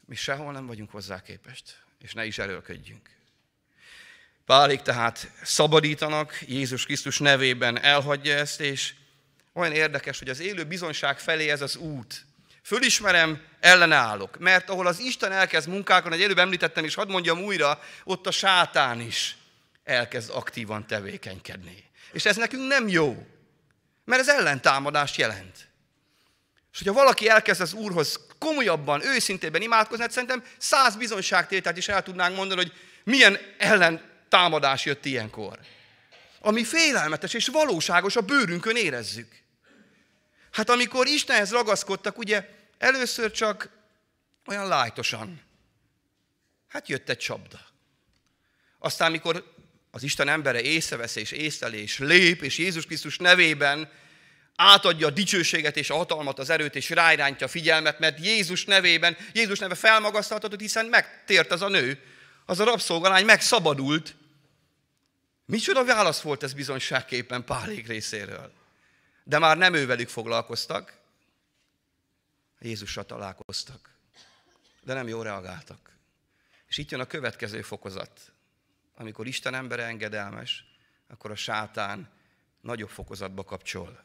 [0.05, 3.11] Mi sehol nem vagyunk hozzá képest, és ne is erőlködjünk.
[4.45, 8.95] Pálik tehát szabadítanak, Jézus Krisztus nevében elhagyja ezt, és
[9.57, 12.25] olyan érdekes, hogy az élő bizonság felé ez az út.
[12.63, 14.39] Fölismerem, ellenállok.
[14.39, 18.31] Mert ahol az Isten elkezd munkálkodni, egy előbb említettem, és hadd mondjam újra, ott a
[18.31, 19.37] sátán is
[19.85, 21.85] elkezd aktívan tevékenykedni.
[22.13, 23.27] És ez nekünk nem jó,
[24.05, 25.69] mert ez ellentámadást jelent.
[26.73, 32.03] És hogyha valaki elkezd az Úrhoz komolyabban, őszintében imádkozni, hát szerintem száz bizonyságtételt is el
[32.03, 32.73] tudnánk mondani, hogy
[33.05, 35.59] milyen ellentámadás jött ilyenkor.
[36.41, 39.45] Ami félelmetes és valóságos, a bőrünkön érezzük.
[40.57, 43.71] Hát amikor Istenhez ragaszkodtak, ugye először csak
[44.47, 45.41] olyan lájtosan.
[46.69, 47.61] Hát jött egy csapda.
[48.79, 49.55] Aztán, mikor
[49.91, 53.93] az Isten embere észrevesz és észleli és lép, és Jézus Krisztus nevében
[54.55, 59.17] átadja a dicsőséget és a hatalmat, az erőt, és ráirántja a figyelmet, mert Jézus nevében,
[59.33, 62.03] Jézus neve felmagasztaltatott, hiszen megtért az a nő,
[62.47, 64.15] az a rabszolgalány megszabadult.
[65.45, 68.65] Micsoda válasz volt ez bizonyságképpen Pálék részéről.
[69.29, 70.99] De már nem ővelük foglalkoztak,
[72.61, 73.91] Jézussal találkoztak.
[74.83, 75.91] De nem jól reagáltak.
[76.67, 78.33] És itt jön a következő fokozat.
[78.95, 80.65] Amikor Isten embere engedelmes,
[81.09, 82.09] akkor a sátán
[82.61, 84.05] nagyobb fokozatba kapcsol.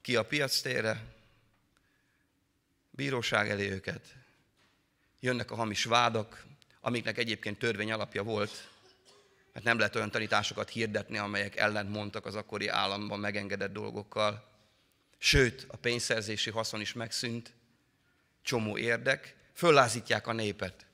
[0.00, 1.04] Ki a piac térre,
[2.90, 4.14] bíróság elé őket,
[5.20, 6.44] jönnek a hamis vádak,
[6.80, 8.71] amiknek egyébként törvény alapja volt,
[9.52, 14.50] mert nem lehet olyan tanításokat hirdetni, amelyek ellent mondtak az akkori államban megengedett dolgokkal.
[15.18, 17.52] Sőt, a pénzszerzési haszon is megszűnt,
[18.42, 20.86] csomó érdek, föllázítják a népet.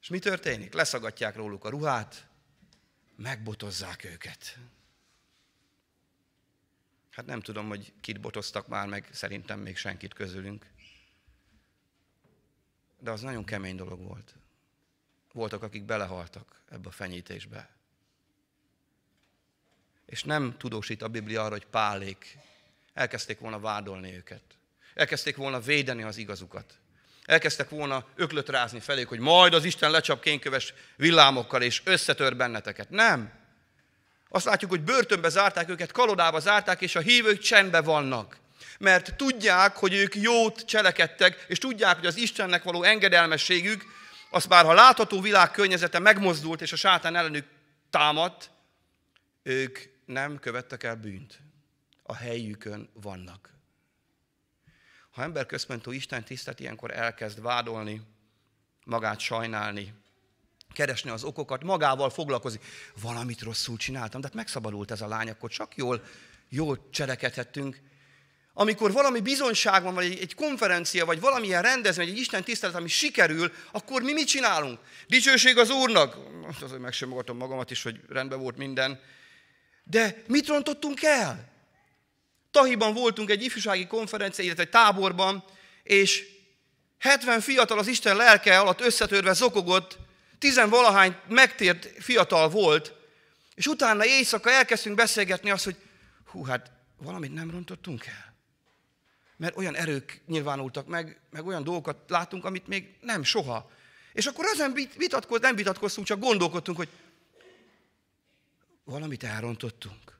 [0.00, 0.72] És mi történik?
[0.72, 2.26] Leszagatják róluk a ruhát,
[3.16, 4.58] megbotozzák őket.
[7.10, 10.66] Hát nem tudom, hogy kit botoztak már meg, szerintem még senkit közülünk.
[12.98, 14.34] De az nagyon kemény dolog volt.
[15.32, 17.79] Voltak, akik belehaltak ebbe a fenyítésbe.
[20.10, 22.36] És nem tudósít a Biblia arra, hogy pálék
[22.94, 24.42] elkezdték volna vádolni őket.
[24.94, 26.74] Elkezdték volna védeni az igazukat.
[27.24, 32.90] Elkezdtek volna öklöt rázni felé, hogy majd az Isten lecsap kénköves villámokkal, és összetör benneteket.
[32.90, 33.32] Nem.
[34.28, 38.36] Azt látjuk, hogy börtönbe zárták őket, kalodába zárták, és a hívők csendbe vannak.
[38.78, 43.84] Mert tudják, hogy ők jót cselekedtek, és tudják, hogy az Istennek való engedelmességük,
[44.30, 47.46] az már ha látható világ környezete megmozdult, és a sátán ellenük
[47.90, 48.50] támadt,
[49.42, 49.78] ők
[50.10, 51.40] nem követtek el bűnt.
[52.02, 53.50] A helyükön vannak.
[55.10, 58.02] Ha emberközpontú Isten tisztet ilyenkor elkezd vádolni,
[58.84, 59.94] magát sajnálni,
[60.72, 62.60] keresni az okokat, magával foglalkozni.
[63.00, 66.04] Valamit rosszul csináltam, de hát megszabadult ez a lány, akkor csak jól,
[66.48, 67.80] jól cselekedhettünk.
[68.52, 72.88] Amikor valami bizonyság van, vagy egy, egy konferencia, vagy valamilyen rendezvény, egy Isten tisztelet, ami
[72.88, 74.78] sikerül, akkor mi mit csinálunk?
[75.08, 76.16] Dicsőség az Úrnak!
[76.46, 79.00] Most azért meg sem magamat is, hogy rendben volt minden.
[79.90, 81.48] De mit rontottunk el?
[82.50, 85.44] Tahiban voltunk egy ifjúsági konferencia, illetve egy táborban,
[85.82, 86.24] és
[86.98, 89.98] 70 fiatal az Isten lelke alatt összetörve zokogott,
[90.38, 92.92] tizenvalahány megtért fiatal volt,
[93.54, 95.76] és utána éjszaka elkezdtünk beszélgetni azt, hogy
[96.26, 98.34] hú, hát valamit nem rontottunk el.
[99.36, 103.70] Mert olyan erők nyilvánultak meg, meg olyan dolgokat látunk, amit még nem soha.
[104.12, 106.88] És akkor ezen vitatkoz, nem vitatkoztunk, csak gondolkodtunk, hogy
[108.90, 110.18] valamit elrontottunk.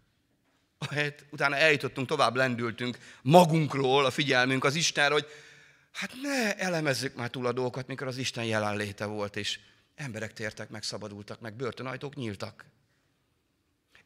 [0.78, 5.26] Ahelyett utána eljutottunk, tovább lendültünk magunkról a figyelmünk az Istenre, hogy
[5.92, 9.58] hát ne elemezzük már túl a dolgokat, mikor az Isten jelenléte volt, és
[9.94, 12.64] emberek tértek meg, szabadultak meg, börtönajtók nyíltak.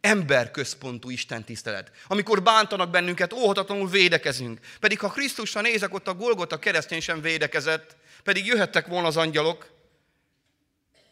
[0.00, 1.90] Emberközpontú Isten tisztelet.
[2.06, 4.60] Amikor bántanak bennünket, óhatatlanul védekezünk.
[4.80, 9.70] Pedig ha Krisztusra nézek, ott a Golgota keresztény sem védekezett, pedig jöhettek volna az angyalok,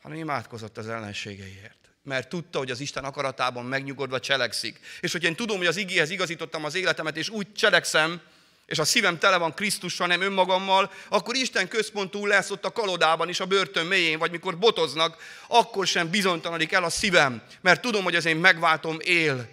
[0.02, 4.80] hanem imádkozott az ellenségeiért mert tudta, hogy az Isten akaratában megnyugodva cselekszik.
[5.00, 8.20] És hogy én tudom, hogy az igéhez igazítottam az életemet, és úgy cselekszem,
[8.66, 13.28] és a szívem tele van Krisztussal, nem önmagammal, akkor Isten központú lesz ott a kalodában
[13.28, 18.04] is, a börtön mélyén, vagy mikor botoznak, akkor sem bizonytalanodik el a szívem, mert tudom,
[18.04, 19.48] hogy az én megváltom él,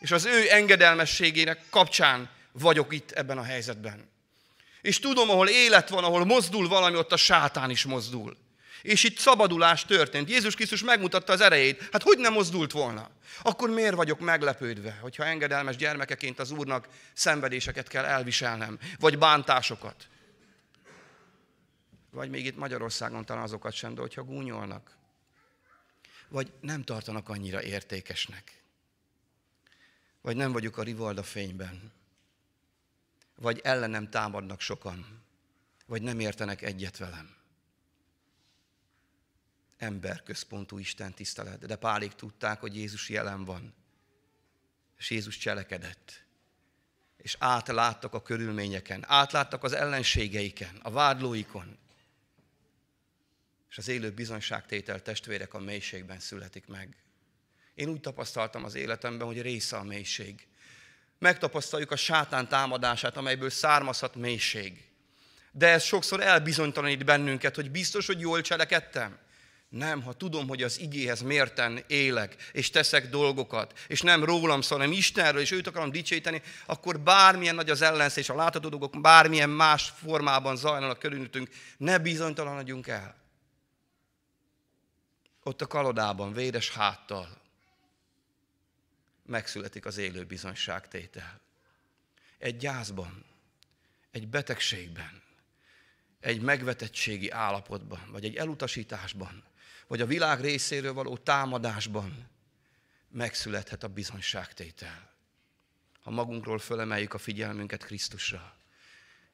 [0.00, 4.08] és az ő engedelmességének kapcsán vagyok itt ebben a helyzetben.
[4.82, 8.36] És tudom, ahol élet van, ahol mozdul valami, ott a sátán is mozdul.
[8.84, 10.28] És itt szabadulás történt.
[10.28, 11.88] Jézus Krisztus megmutatta az erejét.
[11.92, 13.10] Hát hogy nem mozdult volna?
[13.42, 20.08] Akkor miért vagyok meglepődve, hogyha engedelmes gyermekeként az Úrnak szenvedéseket kell elviselnem, vagy bántásokat?
[22.10, 24.96] Vagy még itt Magyarországon talán azokat sem, de hogyha gúnyolnak,
[26.28, 28.62] vagy nem tartanak annyira értékesnek,
[30.20, 31.92] vagy nem vagyok a rivalda fényben,
[33.36, 35.22] vagy ellenem támadnak sokan,
[35.86, 37.42] vagy nem értenek egyet velem.
[39.84, 43.74] Emberközpontú Isten tisztelet, de pálig tudták, hogy Jézus jelen van,
[44.98, 46.24] és Jézus cselekedett.
[47.16, 51.78] És átláttak a körülményeken, átláttak az ellenségeiken, a vádlóikon,
[53.70, 56.96] és az élő bizonyságtétel testvérek a mélységben születik meg.
[57.74, 60.46] Én úgy tapasztaltam az életemben, hogy része a mélység.
[61.18, 64.88] Megtapasztaljuk a sátán támadását, amelyből származhat mélység.
[65.52, 69.18] De ez sokszor elbizonytalanít bennünket, hogy biztos, hogy jól cselekedtem.
[69.68, 74.78] Nem, ha tudom, hogy az igéhez mérten élek, és teszek dolgokat, és nem rólam szól,
[74.78, 79.50] hanem Istenről, és őt akarom dicsőíteni, akkor bármilyen nagy az ellenszés, a látható dolgok bármilyen
[79.50, 83.22] más formában zajlanak körülöttünk, ne bizonytalanodjunk el
[85.44, 87.28] ott a kalodában, védes háttal
[89.26, 91.40] megszületik az élő bizonyságtétel.
[92.38, 93.24] Egy gyászban,
[94.10, 95.22] egy betegségben,
[96.20, 99.44] egy megvetettségi állapotban, vagy egy elutasításban,
[99.86, 102.28] vagy a világ részéről való támadásban
[103.10, 105.12] megszülethet a bizonyságtétel.
[106.02, 108.54] Ha magunkról fölemeljük a figyelmünket Krisztusra,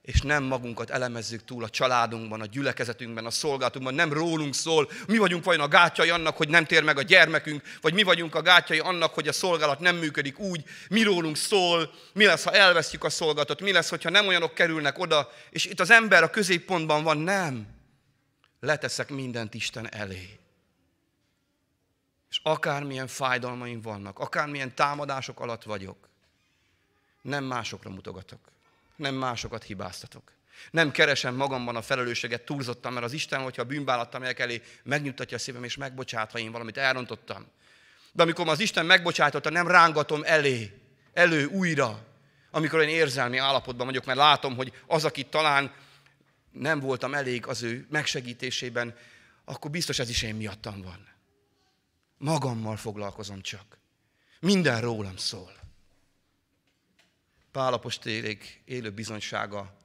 [0.02, 5.18] és nem magunkat elemezzük túl a családunkban, a gyülekezetünkben, a szolgálatunkban, nem rólunk szól, mi
[5.18, 8.42] vagyunk vajon a gátjai annak, hogy nem tér meg a gyermekünk, vagy mi vagyunk a
[8.42, 13.04] gátjai annak, hogy a szolgálat nem működik úgy, mi rólunk szól, mi lesz, ha elvesztjük
[13.04, 17.02] a szolgálatot, mi lesz, hogyha nem olyanok kerülnek oda, és itt az ember a középpontban
[17.02, 17.66] van, nem.
[18.60, 20.39] Leteszek mindent Isten elé.
[22.30, 26.08] És akármilyen fájdalmaim vannak, akármilyen támadások alatt vagyok,
[27.22, 28.50] nem másokra mutogatok
[29.00, 30.32] nem másokat hibáztatok.
[30.70, 35.40] Nem keresem magamban a felelősséget túlzottan, mert az Isten, hogyha bűnbállattam el elé, megnyugtatja a
[35.40, 37.46] szívem, és megbocsát, ha én valamit elrontottam.
[38.12, 40.80] De amikor az Isten megbocsátotta, nem rángatom elé,
[41.12, 42.06] elő újra,
[42.50, 45.72] amikor én érzelmi állapotban vagyok, mert látom, hogy az, aki talán
[46.50, 48.96] nem voltam elég az ő megsegítésében,
[49.44, 51.08] akkor biztos ez is én miattam van.
[52.20, 53.78] Magammal foglalkozom csak.
[54.40, 55.52] Minden rólam szól.
[57.50, 59.76] Pálapostélék élő bizonysága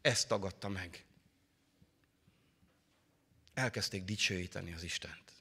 [0.00, 1.04] ezt tagadta meg.
[3.54, 5.32] Elkezdték dicsőíteni az Istent.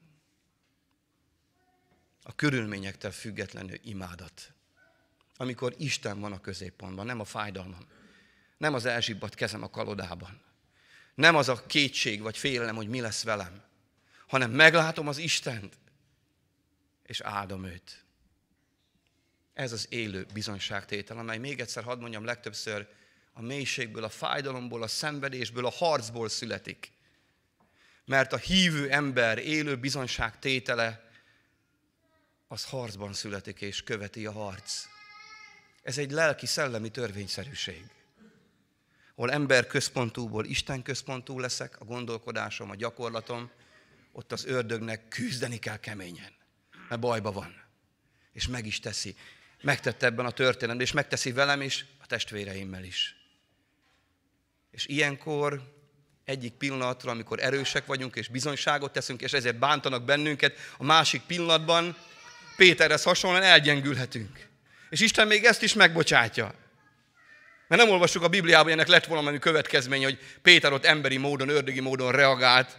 [2.24, 4.54] A körülményektől függetlenül imádat.
[5.36, 7.88] Amikor Isten van a középpontban, nem a fájdalmam,
[8.58, 10.42] nem az elzsibbat kezem a kalodában,
[11.16, 13.64] nem az a kétség vagy félelem, hogy mi lesz velem,
[14.28, 15.78] hanem meglátom az Istent,
[17.10, 18.04] és áldom őt.
[19.54, 22.88] Ez az élő bizonyságtétel, amely még egyszer hadd mondjam legtöbbször
[23.34, 26.92] a mélységből, a fájdalomból, a szenvedésből, a harcból születik.
[28.06, 31.10] Mert a hívő ember élő bizonyságtétele
[32.48, 34.86] az harcban születik és követi a harc.
[35.84, 37.86] Ez egy lelki-szellemi törvényszerűség.
[39.16, 43.52] Hol ember központúból Isten központú leszek, a gondolkodásom, a gyakorlatom,
[44.12, 46.38] ott az ördögnek küzdeni kell keményen,
[46.90, 47.56] mert bajba van.
[48.34, 49.16] És meg is teszi
[49.62, 53.16] megtette ebben a történetben, és megteszi velem is, a testvéreimmel is.
[54.72, 55.78] És ilyenkor
[56.26, 61.98] egyik pillanatra, amikor erősek vagyunk, és bizonyságot teszünk, és ezért bántanak bennünket, a másik pillanatban
[62.56, 64.48] Péterhez hasonlóan elgyengülhetünk.
[64.90, 66.54] És Isten még ezt is megbocsátja.
[67.68, 71.80] Mert nem olvassuk a Bibliában, ennek lett valami következménye, hogy Péter ott emberi módon, ördögi
[71.80, 72.78] módon reagált,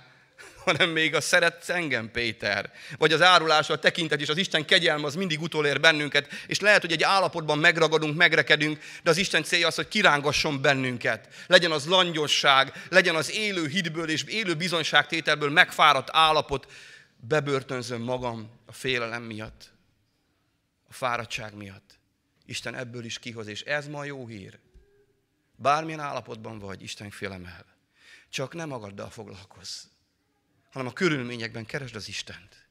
[0.65, 2.73] hanem még a szeretsz engem, Péter.
[2.99, 6.93] Vagy az árulásra tekintet, és az Isten kegyelme az mindig utolér bennünket, és lehet, hogy
[6.93, 11.29] egy állapotban megragadunk, megrekedünk, de az Isten célja az, hogy kirángasson bennünket.
[11.47, 16.73] Legyen az langyosság, legyen az élő hitből és élő bizonyságtételből megfáradt állapot,
[17.17, 19.73] bebörtönzöm magam a félelem miatt,
[20.89, 21.99] a fáradtság miatt.
[22.47, 24.59] Isten ebből is kihoz, és ez ma jó hír.
[25.57, 27.67] Bármilyen állapotban vagy, Isten félemel.
[28.31, 29.90] Csak nem magaddal foglalkozz
[30.71, 32.69] hanem a körülményekben keresd az Istent.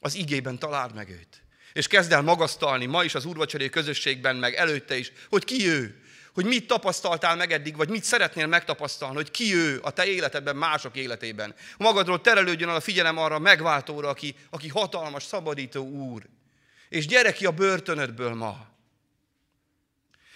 [0.00, 1.42] Az igében találd meg őt.
[1.72, 6.02] És kezd el magasztalni ma is az úrvacsoré közösségben, meg előtte is, hogy ki ő,
[6.34, 10.56] hogy mit tapasztaltál meg eddig, vagy mit szeretnél megtapasztalni, hogy ki ő a te életedben,
[10.56, 11.54] mások életében.
[11.78, 16.22] Magadról terelődjön a figyelem arra a megváltóra, aki, aki hatalmas, szabadító úr.
[16.88, 18.66] És gyere ki a börtönödből ma.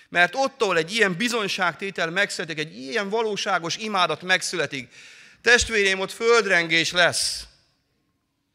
[0.09, 4.93] Mert ottól egy ilyen bizonyságtétel megszületik, egy ilyen valóságos imádat megszületik,
[5.43, 7.47] Testvérém, ott földrengés lesz.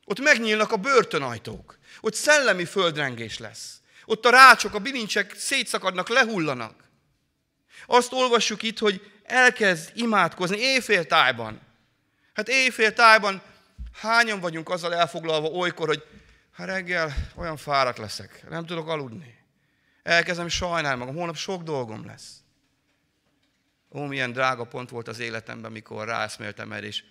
[0.06, 1.78] Ott megnyílnak a börtönajtók.
[2.02, 3.82] Ott szellemi földrengés lesz.
[4.06, 6.84] Ott a rácsok, a bilincsek szétszakadnak, lehullanak.
[7.86, 11.62] Azt olvassuk itt, hogy elkezd imádkozni éjféltájban.
[12.34, 13.42] Hát éjféltájban
[13.94, 16.04] hányan vagyunk azzal elfoglalva olykor, hogy
[16.52, 19.36] ha reggel olyan fáradt leszek, nem tudok aludni.
[20.04, 22.30] Elkezdem sajnálni magam, holnap sok dolgom lesz.
[23.90, 27.04] Ó, milyen drága pont volt az életemben, mikor ráeszméltem el, és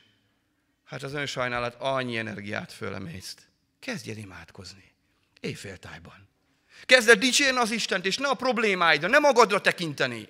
[0.84, 3.48] hát az önsajnálat annyi energiát fölemészt.
[3.78, 4.92] Kezdj el imádkozni.
[5.40, 6.28] Éjféltájban.
[6.84, 10.28] Kezd el dicsérni az Istent, és ne a problémáidra, ne magadra tekinteni.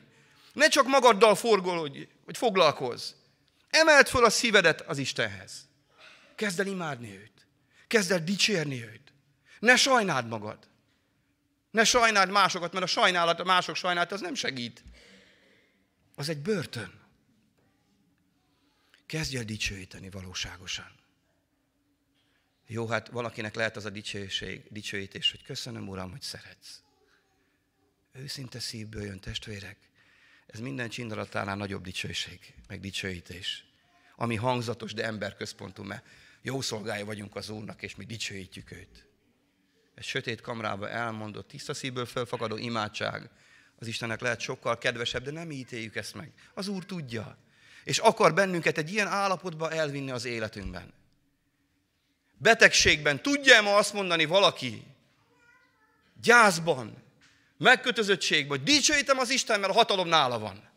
[0.52, 3.10] Ne csak magaddal forgolódj, vagy foglalkozz.
[3.70, 5.68] Emeld föl a szívedet az Istenhez.
[6.34, 7.46] Kezd el imádni őt.
[7.86, 9.12] Kezd el dicsérni őt.
[9.58, 10.58] Ne sajnáld magad.
[11.70, 14.82] Ne sajnáld másokat, mert a sajnálat, a mások sajnálat, az nem segít.
[16.18, 17.00] Az egy börtön.
[19.06, 20.90] Kezdj el dicsőíteni valóságosan.
[22.66, 26.82] Jó, hát valakinek lehet az a dicsőség, dicsőítés, hogy köszönöm, Uram, hogy szeretsz.
[28.12, 29.76] Őszinte szívből jön, testvérek.
[30.46, 33.64] Ez minden csindalatánál nagyobb dicsőség, meg dicsőítés.
[34.16, 36.06] Ami hangzatos, de emberközpontú, mert
[36.42, 39.08] jó szolgája vagyunk az Úrnak, és mi dicsőítjük őt.
[39.94, 43.30] Egy sötét kamrába elmondott, tiszta szívből felfakadó imádság,
[43.78, 46.32] az Istennek lehet sokkal kedvesebb, de nem ítéljük ezt meg.
[46.54, 47.36] Az Úr tudja.
[47.84, 50.92] És akar bennünket egy ilyen állapotba elvinni az életünkben.
[52.38, 54.82] Betegségben tudja-e ma azt mondani valaki,
[56.22, 57.02] gyászban,
[57.58, 60.68] megkötözöttségben, hogy dicsőítem az Isten, mert a hatalom nála van.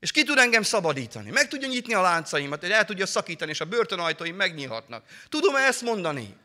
[0.00, 1.30] És ki tud engem szabadítani?
[1.30, 5.04] Meg tudja nyitni a láncaimat, el tudja szakítani, és a börtönajtóim megnyílhatnak.
[5.28, 6.36] Tudom -e ezt mondani?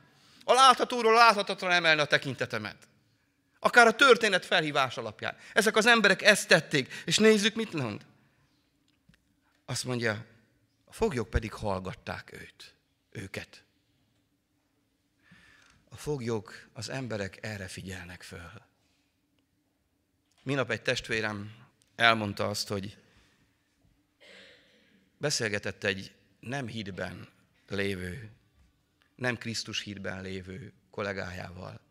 [0.44, 2.76] A láthatóról láthatatlan emelni a tekintetemet.
[3.66, 5.38] Akár a történet felhívás alapján.
[5.54, 8.06] Ezek az emberek ezt tették, és nézzük, mit mond.
[9.66, 10.26] Azt mondja,
[10.86, 12.76] a foglyok pedig hallgatták őt,
[13.12, 13.64] őket.
[15.90, 18.62] A foglyok, az emberek erre figyelnek föl.
[20.44, 21.56] Minap egy testvérem
[21.96, 22.98] elmondta azt, hogy
[25.18, 27.30] beszélgetett egy nem hídben
[27.68, 28.32] lévő,
[29.16, 31.85] nem Krisztus hídben lévő kollégájával.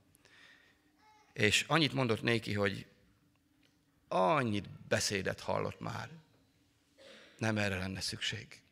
[1.35, 2.87] És annyit mondott néki, hogy
[4.09, 6.11] annyit beszédet hallott már.
[7.39, 8.62] Nem erre lenne szükség.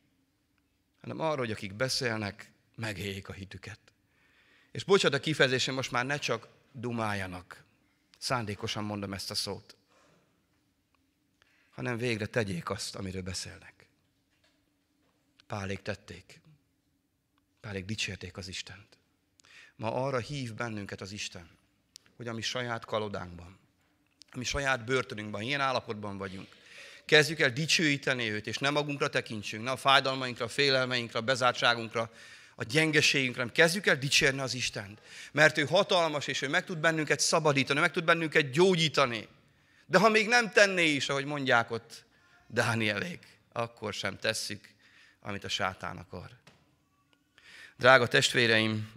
[1.01, 3.79] Hanem arra, hogy akik beszélnek, megéljék a hitüket.
[4.71, 7.63] És bocsánat a kifejezésem, most már ne csak dumáljanak.
[8.17, 9.75] Szándékosan mondom ezt a szót.
[11.71, 13.87] Hanem végre tegyék azt, amiről beszélnek.
[15.47, 16.41] Pálék tették.
[17.59, 18.97] Pálék dicsérték az Istent.
[19.75, 21.49] Ma arra hív bennünket az Isten,
[22.23, 23.59] hogy a mi saját kalodánkban,
[24.31, 26.47] a mi saját börtönünkben, ilyen állapotban vagyunk,
[27.05, 32.11] kezdjük el dicsőíteni őt, és nem magunkra tekintsünk, ne a fájdalmainkra, a félelmeinkre, a bezártságunkra,
[32.55, 34.99] a gyengeségünkre, hanem kezdjük el dicsérni az Istent.
[35.31, 39.27] Mert ő hatalmas, és ő meg tud bennünket szabadítani, meg tud bennünket gyógyítani.
[39.85, 42.05] De ha még nem tenné is, ahogy mondják ott
[42.47, 44.69] Dánielék, akkor sem tesszük,
[45.21, 46.29] amit a sátán akar.
[47.77, 48.91] Drága testvéreim,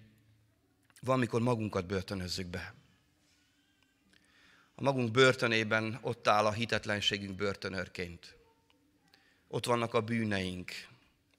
[1.00, 2.74] van, mikor magunkat börtönözzük be.
[4.78, 8.36] A magunk börtönében ott áll a hitetlenségünk börtönörként.
[9.48, 10.72] Ott vannak a bűneink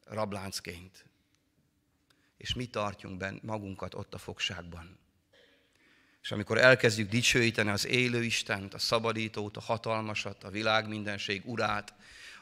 [0.06, 1.06] rabláncként.
[2.38, 5.00] És mi tartjunk ben magunkat ott a fogságban.
[6.22, 11.94] És amikor elkezdjük dicsőíteni az élő Istent, a szabadítót, a hatalmasat, a világ mindenség urát,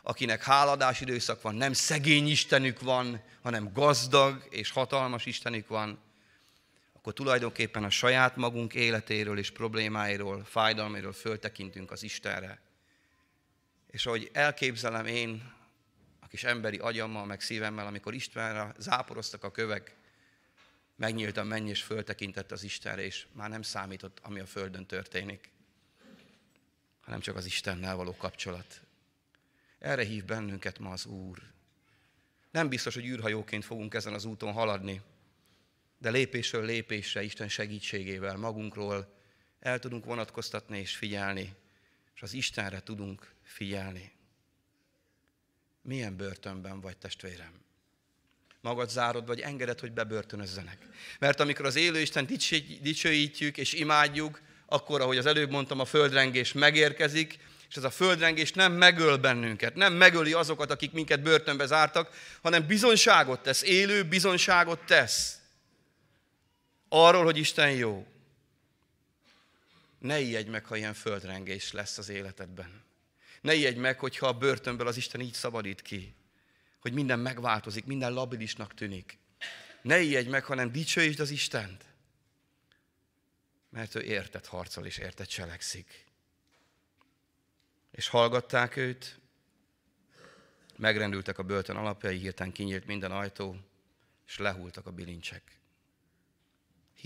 [0.03, 5.99] akinek háladás időszak van, nem szegény Istenük van, hanem gazdag és hatalmas Istenük van,
[7.05, 12.61] akkor tulajdonképpen a saját magunk életéről és problémáiról, fájdalméről föltekintünk az Istenre.
[13.87, 15.53] És ahogy elképzelem én,
[16.19, 19.95] a kis emberi agyammal, meg szívemmel, amikor Istenre záporoztak a kövek,
[20.95, 25.49] megnyílt a menny és föltekintett az Istenre, és már nem számított, ami a Földön történik,
[27.01, 28.81] hanem csak az Istennel való kapcsolat.
[29.79, 31.41] Erre hív bennünket ma az Úr.
[32.51, 35.01] Nem biztos, hogy űrhajóként fogunk ezen az úton haladni,
[35.97, 39.13] de lépésről lépésre Isten segítségével magunkról
[39.59, 41.53] el tudunk vonatkoztatni és figyelni,
[42.15, 44.11] és az Istenre tudunk figyelni.
[45.81, 47.63] Milyen börtönben vagy, testvérem?
[48.61, 50.77] Magad zárod, vagy engeded, hogy bebörtönözzenek.
[51.19, 52.25] Mert amikor az élő Isten
[52.81, 57.39] dicsőítjük és imádjuk, akkor, ahogy az előbb mondtam, a földrengés megérkezik,
[57.69, 62.09] és ez a földrengés nem megöl bennünket, nem megöli azokat, akik minket börtönbe zártak,
[62.41, 65.39] hanem bizonyságot tesz, élő bizonyságot tesz
[66.95, 68.07] arról, hogy Isten jó.
[69.99, 72.83] Ne ijedj meg, ha ilyen földrengés lesz az életedben.
[73.41, 76.15] Ne ijedj meg, hogyha a börtönből az Isten így szabadít ki,
[76.79, 79.17] hogy minden megváltozik, minden labilisnak tűnik.
[79.81, 81.85] Ne ijedj meg, hanem dicsőítsd az Istent.
[83.69, 86.05] Mert ő érted harcol és érted cselekszik.
[87.91, 89.19] És hallgatták őt,
[90.77, 93.57] megrendültek a börtön alapjai, hirtelen kinyílt minden ajtó,
[94.27, 95.55] és lehultak a bilincsek.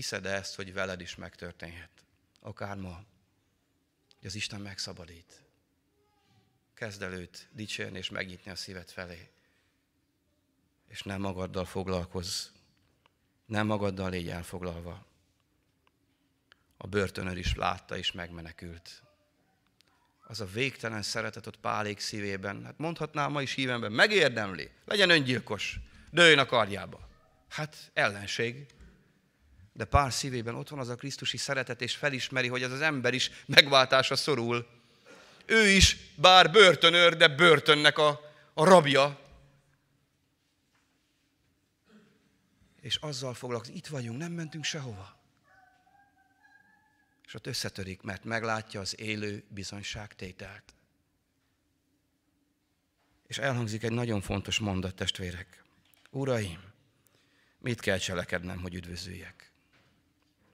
[0.00, 1.90] Hiszed -e ezt, hogy veled is megtörténhet?
[2.40, 2.94] Akár ma,
[4.18, 5.42] hogy az Isten megszabadít.
[6.74, 9.30] Kezd el őt dicsérni és megnyitni a szívet felé.
[10.88, 12.46] És nem magaddal foglalkozz.
[13.46, 15.06] Nem magaddal légy elfoglalva.
[16.76, 19.02] A börtönör is látta és megmenekült.
[20.26, 25.80] Az a végtelen szeretet ott Pálék szívében, hát mondhatnám ma is hívemben, megérdemli, legyen öngyilkos,
[26.10, 27.08] dőjön a karjába.
[27.48, 28.78] Hát ellenség.
[29.80, 33.14] De pár szívében ott van az a Krisztusi szeretet, és felismeri, hogy az az ember
[33.14, 34.66] is megváltásra szorul.
[35.46, 38.20] Ő is, bár börtönőr, de börtönnek a,
[38.54, 39.20] a rabja.
[42.80, 45.18] És azzal foglalkozik, itt vagyunk, nem mentünk sehova.
[47.26, 50.74] És ott összetörik, mert meglátja az élő bizonyságtételt.
[53.26, 55.62] És elhangzik egy nagyon fontos mondat, testvérek.
[56.10, 56.62] Uraim,
[57.58, 59.49] mit kell cselekednem, hogy üdvözüljek?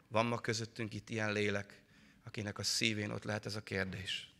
[0.08, 1.80] Van ma közöttünk itt ilyen lélek,
[2.24, 4.30] akinek a szívén ott lehet ez a kérdés.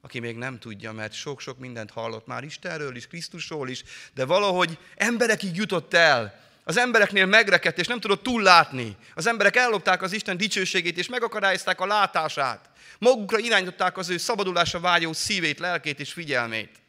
[0.00, 3.84] Aki még nem tudja, mert sok-sok mindent hallott már Istenről is, Krisztusról is,
[4.14, 8.96] de valahogy emberekig jutott el, az embereknél megrekedt, és nem tudott túllátni.
[9.14, 12.70] Az emberek ellopták az Isten dicsőségét, és megakadályozták a látását.
[12.98, 16.82] Magukra irányították az ő szabadulásra vágyó szívét, lelkét és figyelmét.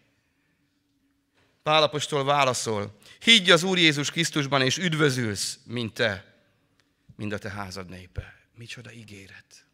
[1.64, 6.35] Pálapostól válaszol, higgy az Úr Jézus Krisztusban, és üdvözülsz, mint te,
[7.16, 8.48] mind a te házad népe.
[8.56, 9.66] Micsoda ígéret.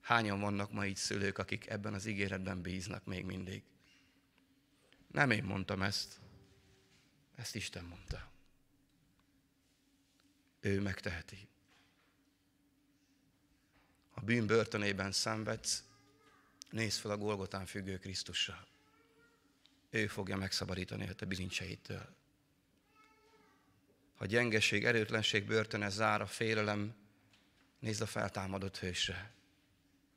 [0.00, 3.62] Hányan vannak ma így szülők, akik ebben az ígéretben bíznak még mindig?
[5.06, 6.20] Nem én mondtam ezt,
[7.34, 8.32] ezt Isten mondta.
[10.60, 11.48] Ő megteheti.
[14.10, 15.84] Ha bűn börtönében szenvedsz,
[16.70, 18.66] nézd fel a Golgotán függő Krisztussal.
[19.90, 22.16] Ő fogja megszabadítani a te bilincseitől.
[24.14, 26.94] Ha gyengeség, erőtlenség börtöne zár a félelem,
[27.78, 29.34] nézd a feltámadott hősre,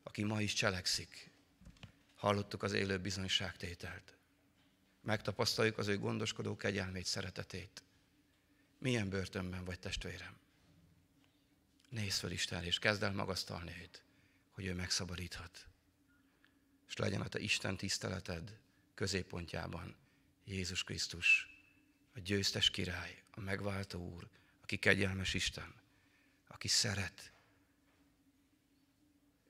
[0.03, 1.31] aki ma is cselekszik.
[2.15, 4.17] Hallottuk az élő bizonyságtételt.
[5.01, 7.83] Megtapasztaljuk az ő gondoskodó kegyelmét, szeretetét.
[8.79, 10.37] Milyen börtönben vagy, testvérem?
[11.89, 14.03] Nézd fel Isten, és kezd el magasztalni őt,
[14.51, 15.67] hogy ő megszabadíthat.
[16.87, 18.59] És legyen a te Isten tiszteleted
[18.95, 19.95] középpontjában
[20.45, 21.47] Jézus Krisztus,
[22.13, 24.27] a győztes király, a megváltó úr,
[24.61, 25.73] aki kegyelmes Isten,
[26.47, 27.31] aki szeret,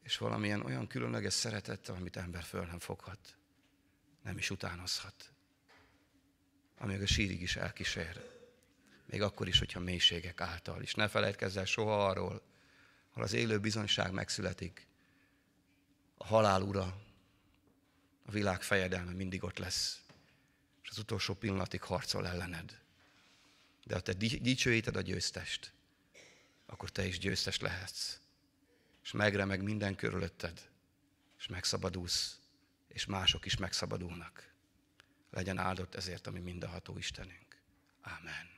[0.03, 3.37] és valamilyen olyan különleges szeretettel, amit ember föl nem foghat,
[4.23, 5.33] nem is utánozhat,
[6.77, 8.35] ami a sírig is elkísér
[9.07, 10.81] még akkor is, hogyha mélységek által.
[10.81, 12.41] És ne felejtkezz el soha arról,
[13.11, 14.87] ha az élő bizonyság megszületik,
[16.17, 17.01] a halál ura,
[18.25, 20.01] a világ fejedelme mindig ott lesz,
[20.83, 22.81] és az utolsó pillanatig harcol ellened.
[23.87, 25.73] De ha te dicsőíted a győztest,
[26.65, 28.19] akkor te is győztes lehetsz.
[29.03, 30.69] És megremeg minden körülötted,
[31.37, 32.39] és megszabadulsz,
[32.87, 34.53] és mások is megszabadulnak.
[35.31, 37.61] Legyen áldott ezért, ami mindenható Istenünk.
[38.01, 38.56] Amen.